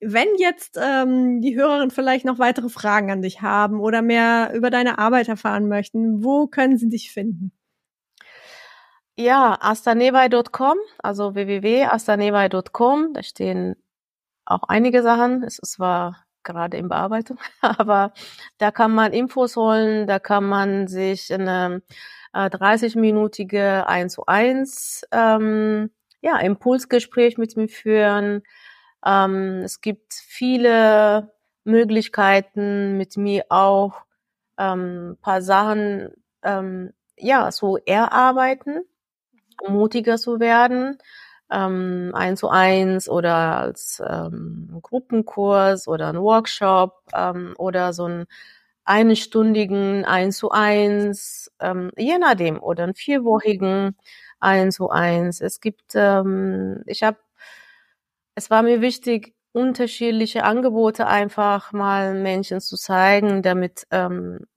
wenn 0.02 0.28
jetzt 0.38 0.80
ähm, 0.82 1.42
die 1.42 1.56
Hörerinnen 1.56 1.92
vielleicht 1.92 2.26
noch 2.26 2.40
weitere 2.40 2.70
Fragen 2.70 3.12
an 3.12 3.22
dich 3.22 3.42
haben 3.42 3.80
oder 3.80 4.02
mehr 4.02 4.52
über 4.54 4.72
deine 4.72 4.98
Arbeit 4.98 5.28
erfahren 5.28 5.68
möchten, 5.68 6.24
wo 6.24 6.48
können 6.48 6.78
sie 6.78 6.90
dich 6.90 7.12
finden? 7.12 7.52
Ja, 9.16 9.58
astanebay.com, 9.62 10.78
also 11.00 11.36
www.astanebay.com, 11.36 13.14
da 13.14 13.22
stehen 13.22 13.76
auch 14.46 14.64
einige 14.64 15.04
Sachen. 15.04 15.44
Es 15.44 15.60
ist 15.60 15.74
zwar 15.74 16.26
gerade 16.44 16.78
in 16.78 16.90
Bearbeitung, 16.90 17.38
aber 17.62 18.14
da 18.58 18.72
kann 18.72 18.94
man 18.94 19.14
Infos 19.14 19.56
holen, 19.56 20.08
da 20.08 20.18
kann 20.18 20.46
man 20.46 20.88
sich 20.88 21.32
eine 21.32 21.84
äh, 22.34 22.48
30-minütige 22.48 23.84
1 23.86 24.14
zu 24.14 24.26
1 24.26 25.04
ähm, 25.12 25.92
ja, 26.22 26.38
Impulsgespräch 26.40 27.38
mit 27.38 27.56
mir 27.58 27.68
führen 27.68 28.42
ähm, 29.06 29.62
es 29.64 29.82
gibt 29.82 30.14
viele 30.14 31.32
Möglichkeiten, 31.64 32.98
mit 32.98 33.18
mir 33.18 33.46
auch 33.50 34.02
ähm, 34.58 35.18
paar 35.22 35.42
Sachen 35.42 36.10
ähm, 36.44 36.94
ja 37.18 37.52
so 37.52 37.78
erarbeiten, 37.78 38.82
mutiger 39.68 40.18
zu 40.18 40.40
werden, 40.40 40.98
ähm, 41.52 42.12
eins 42.16 42.40
zu 42.40 42.50
eins 42.50 43.10
oder 43.10 43.36
als 43.60 44.02
ähm, 44.08 44.80
Gruppenkurs 44.82 45.88
oder 45.88 46.10
ein 46.10 46.20
Workshop 46.22 47.02
ähm, 47.16 47.54
oder 47.58 47.94
so 47.94 48.06
ein 48.08 48.26
einstündigen 48.86 50.06
eins 50.06 50.38
zu 50.38 50.52
eins, 50.52 51.52
ähm, 51.62 51.92
je 51.98 52.18
nachdem, 52.20 52.62
oder 52.64 52.84
einen 52.86 52.96
vierwöchigen 52.96 53.96
eins 54.40 54.76
zu 54.78 54.90
eins. 54.90 55.42
Es 55.42 55.62
gibt, 55.62 55.94
ähm, 55.96 56.84
ich 56.88 57.04
habe 57.04 57.18
es 58.42 58.50
war 58.50 58.64
mir 58.64 58.82
wichtig, 58.82 59.36
unterschiedliche 59.52 60.44
Angebote 60.44 61.06
einfach 61.06 61.74
mal 61.74 62.16
Menschen 62.16 62.60
zu 62.60 62.76
zeigen, 62.76 63.44
damit 63.44 63.86
ähm, 63.92 64.48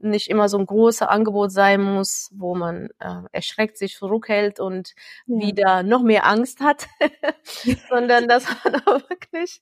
nicht 0.00 0.28
immer 0.28 0.48
so 0.48 0.58
ein 0.58 0.66
großes 0.66 1.02
Angebot 1.02 1.50
sein 1.50 1.82
muss, 1.82 2.30
wo 2.34 2.54
man 2.54 2.90
äh, 3.00 3.22
erschreckt 3.32 3.78
sich 3.78 3.96
zurückhält 3.96 4.60
und 4.60 4.94
ja. 5.26 5.40
wieder 5.40 5.82
noch 5.82 6.02
mehr 6.02 6.24
Angst 6.24 6.60
hat, 6.60 6.86
sondern 7.90 8.28
dass 8.28 8.46
man 8.62 8.76
auch 8.86 9.10
wirklich 9.10 9.60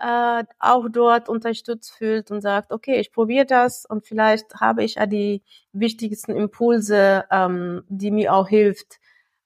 äh, 0.00 0.44
auch 0.58 0.88
dort 0.90 1.30
unterstützt 1.30 1.92
fühlt 1.92 2.30
und 2.30 2.42
sagt, 2.42 2.72
okay, 2.72 3.00
ich 3.00 3.10
probiere 3.10 3.46
das 3.46 3.86
und 3.86 4.04
vielleicht 4.04 4.56
habe 4.56 4.84
ich 4.84 4.96
ja 4.96 5.06
die 5.06 5.42
wichtigsten 5.72 6.32
Impulse, 6.32 7.24
ähm, 7.30 7.84
die 7.88 8.10
mir 8.10 8.34
auch 8.34 8.48
hilft, 8.48 8.98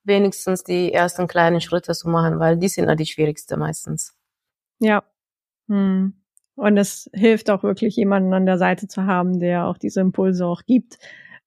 wenigstens 0.09 0.65
die 0.65 0.93
ersten 0.93 1.29
kleinen 1.29 1.61
Schritte 1.61 1.93
zu 1.93 2.09
machen, 2.09 2.41
weil 2.41 2.57
die 2.57 2.69
sind 2.69 2.89
ja 2.89 2.97
die 2.97 3.07
schwierigste 3.07 3.57
meistens. 3.57 4.17
Ja. 4.81 5.05
Hm. 5.69 6.15
Und 6.57 6.77
es 6.77 7.09
hilft 7.15 7.51
auch 7.51 7.63
wirklich, 7.63 7.95
jemanden 7.95 8.35
an 8.35 8.47
der 8.47 8.59
Seite 8.59 8.89
zu 8.89 9.05
haben, 9.07 9.39
der 9.39 9.67
auch 9.67 9.79
diese 9.79 10.01
Impulse 10.01 10.45
auch 10.45 10.63
gibt. 10.67 10.99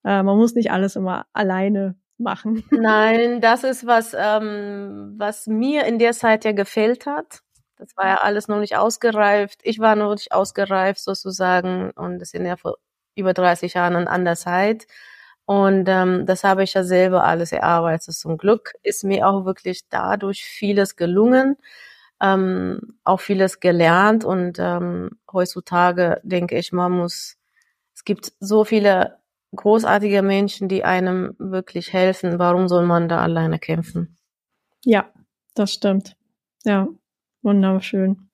Äh, 0.05 0.23
man 0.23 0.37
muss 0.37 0.55
nicht 0.55 0.71
alles 0.71 0.95
immer 0.95 1.25
alleine 1.33 1.95
machen. 2.17 2.63
Nein, 2.71 3.41
das 3.41 3.65
ist 3.65 3.85
was, 3.85 4.15
ähm, 4.17 5.15
was 5.17 5.47
mir 5.47 5.85
in 5.85 5.99
der 5.99 6.13
Zeit 6.13 6.45
ja 6.45 6.53
gefehlt 6.53 7.05
hat. 7.05 7.41
Das 7.77 7.97
war 7.97 8.07
ja 8.07 8.15
alles 8.21 8.47
noch 8.47 8.59
nicht 8.59 8.77
ausgereift. 8.77 9.59
Ich 9.63 9.79
war 9.79 9.95
noch 9.95 10.11
nicht 10.11 10.31
ausgereift 10.31 11.01
sozusagen 11.01 11.91
und 11.91 12.19
das 12.19 12.29
sind 12.29 12.45
ja 12.45 12.55
vor 12.55 12.77
über 13.15 13.33
30 13.33 13.73
Jahren 13.73 13.95
an 13.95 14.07
anderer 14.07 14.35
Zeit. 14.35 14.85
Und 15.51 15.89
ähm, 15.89 16.25
das 16.25 16.45
habe 16.45 16.63
ich 16.63 16.75
ja 16.75 16.85
selber 16.85 17.25
alles 17.25 17.51
erarbeitet. 17.51 18.13
Zum 18.13 18.37
Glück 18.37 18.71
ist 18.83 19.03
mir 19.03 19.27
auch 19.27 19.43
wirklich 19.43 19.89
dadurch 19.89 20.45
vieles 20.45 20.95
gelungen, 20.95 21.57
ähm, 22.21 22.97
auch 23.03 23.19
vieles 23.19 23.59
gelernt. 23.59 24.23
Und 24.23 24.59
ähm, 24.59 25.09
heutzutage 25.29 26.21
denke 26.23 26.57
ich, 26.57 26.71
man 26.71 26.93
muss, 26.93 27.35
es 27.93 28.05
gibt 28.05 28.31
so 28.39 28.63
viele 28.63 29.17
großartige 29.53 30.21
Menschen, 30.21 30.69
die 30.69 30.85
einem 30.85 31.35
wirklich 31.37 31.91
helfen. 31.91 32.39
Warum 32.39 32.69
soll 32.69 32.85
man 32.85 33.09
da 33.09 33.19
alleine 33.19 33.59
kämpfen? 33.59 34.15
Ja, 34.85 35.11
das 35.53 35.73
stimmt. 35.73 36.15
Ja, 36.63 36.87
wunderschön. 37.41 38.29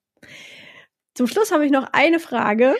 Zum 1.14 1.26
Schluss 1.26 1.50
habe 1.50 1.66
ich 1.66 1.72
noch 1.72 1.88
eine 1.90 2.20
Frage, 2.20 2.76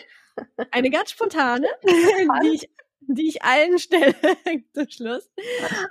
eine 0.71 0.89
ganz 0.91 1.11
spontane, 1.11 1.67
die 1.83 2.55
ich 2.55 2.69
die 3.15 3.27
ich 3.27 3.43
allen 3.43 3.79
stelle 3.79 4.13
zum 4.73 4.89
Schluss. 4.89 5.29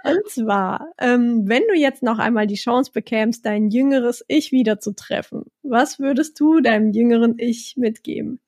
Und 0.04 0.28
zwar, 0.28 0.92
ähm, 0.98 1.48
wenn 1.48 1.62
du 1.68 1.74
jetzt 1.74 2.02
noch 2.02 2.18
einmal 2.18 2.46
die 2.46 2.54
Chance 2.54 2.92
bekämst, 2.92 3.44
dein 3.44 3.70
jüngeres 3.70 4.24
Ich 4.28 4.52
wieder 4.52 4.80
zu 4.80 4.94
treffen, 4.94 5.44
was 5.62 5.98
würdest 5.98 6.38
du 6.40 6.60
deinem 6.60 6.92
jüngeren 6.92 7.38
Ich 7.38 7.74
mitgeben? 7.76 8.40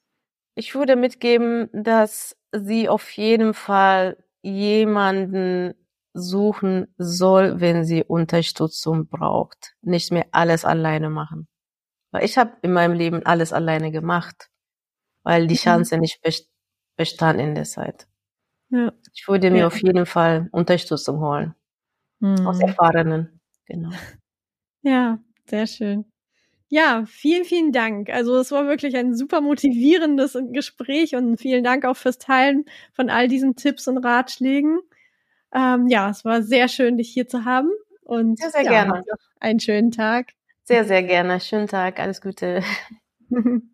Ich 0.55 0.75
würde 0.75 0.97
mitgeben, 0.97 1.69
dass 1.73 2.37
sie 2.53 2.89
auf 2.89 3.11
jeden 3.13 3.55
Fall 3.55 4.17
jemanden 4.43 5.75
suchen 6.13 6.93
soll, 6.99 7.61
wenn 7.61 7.85
sie 7.85 8.05
Unterstützung 8.05 9.09
braucht. 9.09 9.75
Nicht 9.83 10.11
mehr 10.11 10.27
alles 10.33 10.65
alleine 10.65 11.09
machen. 11.09 11.49
Weil 12.13 12.25
ich 12.25 12.37
habe 12.37 12.57
in 12.63 12.73
meinem 12.73 12.95
Leben 12.95 13.25
alles 13.25 13.53
alleine 13.53 13.93
gemacht, 13.93 14.51
weil 15.23 15.47
die 15.47 15.55
mhm. 15.55 15.59
Chance 15.59 15.99
nicht 15.99 16.21
bestand 16.97 17.41
in 17.41 17.55
der 17.55 17.65
Zeit. 17.65 18.10
Ja. 18.71 18.93
Ich 19.13 19.27
würde 19.29 19.51
mir 19.51 19.61
ja. 19.61 19.67
auf 19.67 19.81
jeden 19.83 20.07
Fall 20.07 20.49
Unterstützung 20.53 21.21
holen. 21.21 21.55
Mhm. 22.21 22.47
Aus 22.47 22.61
Erfahrenen. 22.61 23.41
Genau. 23.67 23.91
Ja, 24.83 25.19
sehr 25.45 25.67
schön. 25.67 26.07
Ja, 26.69 27.05
vielen, 27.07 27.45
vielen 27.45 27.71
Dank. 27.71 28.09
Also 28.09 28.39
es 28.39 28.51
war 28.51 28.67
wirklich 28.67 28.97
ein 28.97 29.15
super 29.15 29.43
motivierendes 29.43 30.39
Gespräch 30.53 31.15
und 31.15 31.37
vielen 31.37 31.63
Dank 31.63 31.85
auch 31.85 31.99
fürs 31.99 32.17
Teilen 32.17 32.65
von 32.95 33.11
all 33.11 33.29
diesen 33.29 33.57
Tipps 33.57 33.87
und 33.89 33.99
Ratschlägen. 33.99 34.81
Ähm, 35.55 35.87
ja, 35.89 36.09
es 36.09 36.25
war 36.25 36.41
sehr 36.43 36.69
schön, 36.69 36.97
dich 36.97 37.11
hier 37.11 37.29
zu 37.29 37.45
haben. 37.45 37.69
Und 38.05 38.39
sehr, 38.39 38.51
sehr 38.51 38.63
ja, 38.63 38.71
gerne. 38.71 39.03
Einen 39.39 39.61
schönen 39.61 39.91
Tag. 39.91 40.33
Sehr, 40.65 40.87
sehr 40.87 41.03
gerne. 41.03 41.41
Schönen 41.41 41.67
Tag. 41.67 42.01
Alles 42.01 42.23
Gute. 42.23 42.63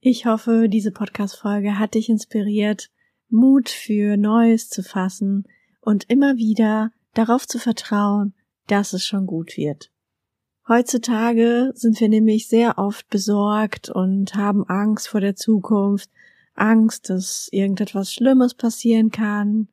Ich 0.00 0.26
hoffe, 0.26 0.68
diese 0.68 0.92
Podcast-Folge 0.92 1.76
hat 1.80 1.94
dich 1.94 2.08
inspiriert, 2.08 2.88
Mut 3.28 3.68
für 3.68 4.16
Neues 4.16 4.68
zu 4.68 4.82
fassen 4.82 5.44
und 5.80 6.04
immer 6.10 6.36
wieder 6.36 6.92
darauf 7.14 7.46
zu 7.46 7.58
vertrauen, 7.58 8.34
dass 8.66 8.92
es 8.92 9.04
schon 9.04 9.26
gut 9.26 9.56
wird. 9.56 9.90
Heutzutage 10.68 11.72
sind 11.74 11.98
wir 12.00 12.08
nämlich 12.08 12.48
sehr 12.48 12.76
oft 12.76 13.08
besorgt 13.08 13.88
und 13.88 14.34
haben 14.34 14.64
Angst 14.68 15.08
vor 15.08 15.20
der 15.20 15.34
Zukunft, 15.34 16.10
Angst, 16.54 17.08
dass 17.08 17.48
irgendetwas 17.52 18.12
Schlimmes 18.12 18.54
passieren 18.54 19.10
kann. 19.10 19.68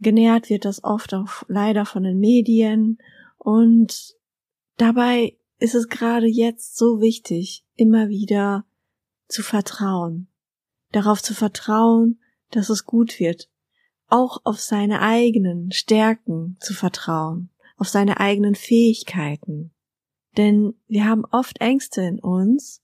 Genährt 0.00 0.50
wird 0.50 0.64
das 0.64 0.82
oft 0.82 1.14
auch 1.14 1.44
leider 1.46 1.86
von 1.86 2.02
den 2.02 2.18
Medien 2.18 2.98
und 3.38 4.16
dabei 4.76 5.36
ist 5.60 5.74
es 5.76 5.88
gerade 5.88 6.26
jetzt 6.26 6.76
so 6.76 7.00
wichtig, 7.00 7.64
immer 7.76 8.08
wieder 8.08 8.64
zu 9.28 9.42
vertrauen. 9.42 10.26
Darauf 10.90 11.22
zu 11.22 11.32
vertrauen, 11.32 12.18
dass 12.56 12.70
es 12.70 12.84
gut 12.84 13.18
wird. 13.20 13.48
Auch 14.08 14.40
auf 14.44 14.60
seine 14.60 15.00
eigenen 15.00 15.72
Stärken 15.72 16.56
zu 16.60 16.74
vertrauen, 16.74 17.50
auf 17.76 17.88
seine 17.88 18.20
eigenen 18.20 18.54
Fähigkeiten. 18.54 19.72
Denn 20.36 20.74
wir 20.88 21.06
haben 21.06 21.24
oft 21.24 21.60
Ängste 21.60 22.02
in 22.02 22.18
uns 22.18 22.82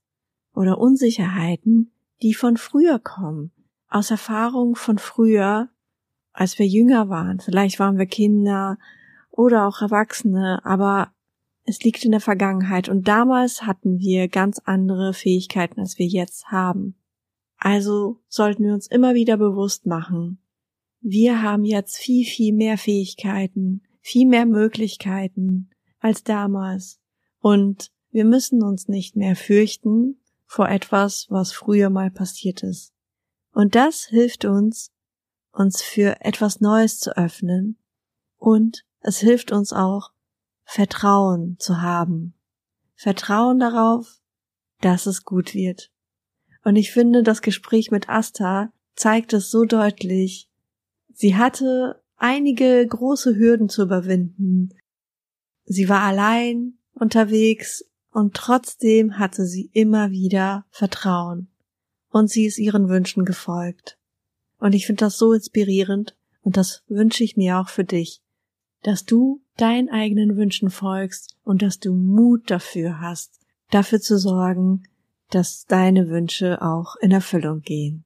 oder 0.55 0.79
Unsicherheiten, 0.79 1.93
die 2.23 2.35
von 2.35 2.57
früher 2.57 2.99
kommen, 2.99 3.53
aus 3.89 4.11
Erfahrungen 4.11 4.77
von 4.77 4.99
früher, 4.99 5.68
als 6.33 6.59
wir 6.59 6.66
jünger 6.66 7.09
waren. 7.09 7.41
Vielleicht 7.41 7.79
waren 7.79 7.99
wir 7.99 8.07
Kinder 8.07 8.79
oder 9.31 9.66
auch 9.66 9.81
Erwachsene, 9.83 10.64
aber 10.64 11.12
es 11.64 11.83
liegt 11.83 12.05
in 12.05 12.11
der 12.11 12.21
Vergangenheit 12.21 12.89
und 12.89 13.07
damals 13.07 13.62
hatten 13.62 13.99
wir 13.99 14.29
ganz 14.29 14.61
andere 14.64 15.12
Fähigkeiten, 15.12 15.81
als 15.81 15.99
wir 15.99 16.07
jetzt 16.07 16.47
haben. 16.49 16.95
Also 17.61 18.20
sollten 18.26 18.64
wir 18.64 18.72
uns 18.72 18.86
immer 18.86 19.14
wieder 19.14 19.36
bewusst 19.36 19.86
machen, 19.86 20.38
wir 21.02 21.42
haben 21.42 21.64
jetzt 21.64 21.96
viel, 21.96 22.26
viel 22.26 22.54
mehr 22.54 22.76
Fähigkeiten, 22.76 23.82
viel 24.00 24.26
mehr 24.26 24.44
Möglichkeiten 24.44 25.70
als 25.98 26.24
damals. 26.24 27.00
Und 27.38 27.90
wir 28.11 28.24
müssen 28.24 28.62
uns 28.62 28.88
nicht 28.88 29.16
mehr 29.16 29.36
fürchten 29.36 30.20
vor 30.44 30.68
etwas, 30.68 31.26
was 31.30 31.52
früher 31.52 31.90
mal 31.90 32.11
passiert 32.11 32.62
ist. 32.62 32.92
Und 33.52 33.74
das 33.74 34.06
hilft 34.06 34.44
uns, 34.44 34.92
uns 35.52 35.82
für 35.82 36.20
etwas 36.20 36.61
Neues 36.61 36.98
zu 36.98 37.16
öffnen 37.16 37.78
und 38.36 38.84
es 39.00 39.18
hilft 39.18 39.52
uns 39.52 39.72
auch, 39.72 40.12
Vertrauen 40.64 41.56
zu 41.58 41.80
haben. 41.80 42.34
Vertrauen 42.94 43.58
darauf, 43.58 44.20
dass 44.80 45.06
es 45.06 45.24
gut 45.24 45.54
wird. 45.54 45.90
Und 46.62 46.76
ich 46.76 46.92
finde, 46.92 47.22
das 47.22 47.42
Gespräch 47.42 47.90
mit 47.90 48.08
Asta 48.08 48.72
zeigt 48.94 49.32
es 49.32 49.50
so 49.50 49.64
deutlich. 49.64 50.48
Sie 51.12 51.36
hatte 51.36 52.02
einige 52.16 52.86
große 52.86 53.36
Hürden 53.36 53.68
zu 53.68 53.82
überwinden. 53.82 54.74
Sie 55.64 55.88
war 55.88 56.02
allein 56.02 56.74
unterwegs 56.92 57.84
und 58.12 58.34
trotzdem 58.34 59.18
hatte 59.18 59.46
sie 59.46 59.70
immer 59.72 60.11
wieder 60.11 60.66
Vertrauen. 60.70 61.48
Und 62.11 62.28
sie 62.28 62.44
ist 62.44 62.58
ihren 62.58 62.88
Wünschen 62.88 63.24
gefolgt. 63.24 63.98
Und 64.58 64.74
ich 64.74 64.86
finde 64.86 65.04
das 65.04 65.16
so 65.16 65.32
inspirierend 65.32 66.16
und 66.42 66.56
das 66.56 66.82
wünsche 66.88 67.24
ich 67.24 67.36
mir 67.36 67.58
auch 67.58 67.68
für 67.68 67.84
dich, 67.84 68.20
dass 68.82 69.04
du 69.04 69.42
deinen 69.56 69.88
eigenen 69.88 70.36
Wünschen 70.36 70.70
folgst 70.70 71.36
und 71.42 71.62
dass 71.62 71.78
du 71.78 71.94
Mut 71.94 72.50
dafür 72.50 73.00
hast, 73.00 73.40
dafür 73.70 74.00
zu 74.00 74.18
sorgen, 74.18 74.82
dass 75.31 75.66
deine 75.66 76.09
Wünsche 76.09 76.61
auch 76.62 76.97
in 76.97 77.11
Erfüllung 77.11 77.61
gehen. 77.61 78.05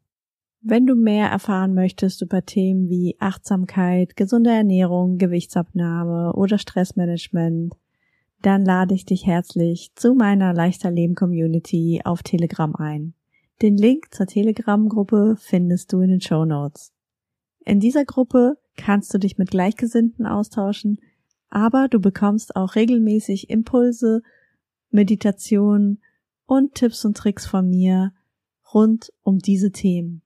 Wenn 0.60 0.86
du 0.86 0.94
mehr 0.94 1.28
erfahren 1.28 1.74
möchtest 1.74 2.22
über 2.22 2.44
Themen 2.44 2.88
wie 2.88 3.16
Achtsamkeit, 3.18 4.16
gesunde 4.16 4.50
Ernährung, 4.50 5.18
Gewichtsabnahme 5.18 6.32
oder 6.32 6.56
Stressmanagement, 6.56 7.74
dann 8.40 8.64
lade 8.64 8.94
ich 8.94 9.04
dich 9.04 9.26
herzlich 9.26 9.92
zu 9.94 10.14
meiner 10.14 10.54
Leichter 10.54 10.90
Leben 10.90 11.14
Community 11.14 12.00
auf 12.04 12.22
Telegram 12.22 12.74
ein. 12.76 13.14
Den 13.62 13.76
Link 13.76 14.14
zur 14.14 14.26
Telegram-Gruppe 14.26 15.36
findest 15.38 15.92
du 15.92 16.00
in 16.00 16.10
den 16.10 16.20
Show 16.20 16.44
Notes. 16.44 16.92
In 17.64 17.80
dieser 17.80 18.04
Gruppe 18.04 18.58
kannst 18.76 19.12
du 19.14 19.18
dich 19.18 19.38
mit 19.38 19.50
Gleichgesinnten 19.50 20.26
austauschen, 20.26 20.98
aber 21.50 21.88
du 21.88 22.00
bekommst 22.00 22.56
auch 22.56 22.74
regelmäßig 22.74 23.48
Impulse, 23.48 24.22
Meditationen 24.90 26.00
und 26.46 26.74
Tipps 26.74 27.04
und 27.04 27.16
Tricks 27.16 27.46
von 27.46 27.68
mir 27.68 28.12
rund 28.72 29.12
um 29.22 29.38
diese 29.38 29.70
Themen. 29.70 30.22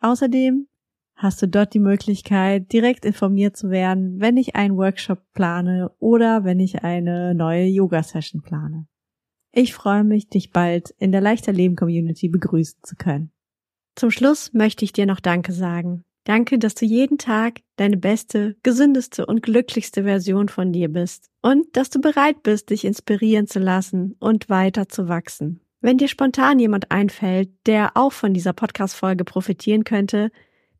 Außerdem 0.00 0.68
hast 1.14 1.42
du 1.42 1.48
dort 1.48 1.74
die 1.74 1.80
Möglichkeit, 1.80 2.72
direkt 2.72 3.04
informiert 3.04 3.56
zu 3.56 3.70
werden, 3.70 4.20
wenn 4.20 4.36
ich 4.36 4.54
einen 4.54 4.76
Workshop 4.76 5.20
plane 5.34 5.90
oder 5.98 6.44
wenn 6.44 6.60
ich 6.60 6.84
eine 6.84 7.34
neue 7.34 7.66
Yoga-Session 7.66 8.42
plane. 8.42 8.86
Ich 9.50 9.74
freue 9.74 10.04
mich, 10.04 10.28
dich 10.28 10.52
bald 10.52 10.90
in 10.98 11.10
der 11.10 11.20
Leichter 11.20 11.52
Leben 11.52 11.74
Community 11.74 12.28
begrüßen 12.28 12.80
zu 12.82 12.94
können. 12.94 13.32
Zum 13.96 14.12
Schluss 14.12 14.52
möchte 14.52 14.84
ich 14.84 14.92
dir 14.92 15.06
noch 15.06 15.18
Danke 15.18 15.52
sagen. 15.52 16.04
Danke, 16.28 16.58
dass 16.58 16.74
du 16.74 16.84
jeden 16.84 17.16
Tag 17.16 17.62
deine 17.76 17.96
beste, 17.96 18.54
gesündeste 18.62 19.24
und 19.24 19.42
glücklichste 19.42 20.02
Version 20.02 20.50
von 20.50 20.74
dir 20.74 20.92
bist 20.92 21.30
und 21.40 21.74
dass 21.74 21.88
du 21.88 22.02
bereit 22.02 22.42
bist, 22.42 22.68
dich 22.68 22.84
inspirieren 22.84 23.46
zu 23.46 23.60
lassen 23.60 24.14
und 24.20 24.50
weiter 24.50 24.90
zu 24.90 25.08
wachsen. 25.08 25.60
Wenn 25.80 25.96
dir 25.96 26.08
spontan 26.08 26.58
jemand 26.58 26.90
einfällt, 26.90 27.48
der 27.64 27.92
auch 27.94 28.12
von 28.12 28.34
dieser 28.34 28.52
Podcast-Folge 28.52 29.24
profitieren 29.24 29.84
könnte, 29.84 30.30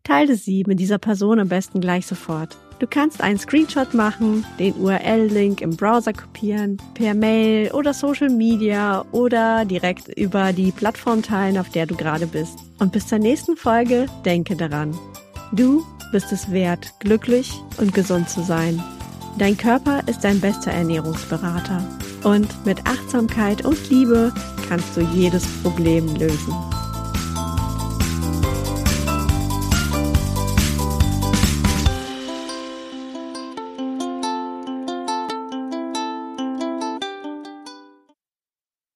teile 0.05 0.37
sie 0.37 0.65
mit 0.67 0.81
dieser 0.81 0.99
Person 0.99 1.41
am 1.41 1.49
besten 1.49 1.81
gleich 1.81 2.05
sofort. 2.05 2.59
Du 2.79 2.87
kannst 2.87 3.23
einen 3.23 3.39
Screenshot 3.39 3.95
machen, 3.95 4.45
den 4.59 4.75
URL-Link 4.75 5.63
im 5.63 5.71
Browser 5.71 6.13
kopieren, 6.13 6.77
per 6.93 7.15
Mail 7.15 7.73
oder 7.73 7.95
Social 7.95 8.29
Media 8.29 9.03
oder 9.13 9.65
direkt 9.65 10.09
über 10.09 10.53
die 10.53 10.73
Plattform 10.73 11.23
teilen, 11.23 11.57
auf 11.57 11.71
der 11.71 11.87
du 11.87 11.97
gerade 11.97 12.27
bist. 12.27 12.59
Und 12.81 12.93
bis 12.93 13.07
zur 13.07 13.19
nächsten 13.19 13.57
Folge 13.57 14.09
denke 14.27 14.55
daran. 14.55 14.95
Du 15.53 15.85
bist 16.13 16.31
es 16.33 16.51
wert, 16.51 16.93
glücklich 16.99 17.53
und 17.79 17.95
gesund 17.95 18.29
zu 18.29 18.43
sein. 18.43 18.83
Dein 19.39 19.57
Körper 19.57 20.03
ist 20.07 20.25
dein 20.25 20.41
bester 20.41 20.71
Ernährungsberater. 20.71 21.83
Und 22.25 22.67
mit 22.67 22.87
Achtsamkeit 22.87 23.65
und 23.65 23.89
Liebe 23.89 24.33
kannst 24.69 24.97
du 24.97 25.01
jedes 25.01 25.47
Problem 25.63 26.07
lösen. 26.17 26.55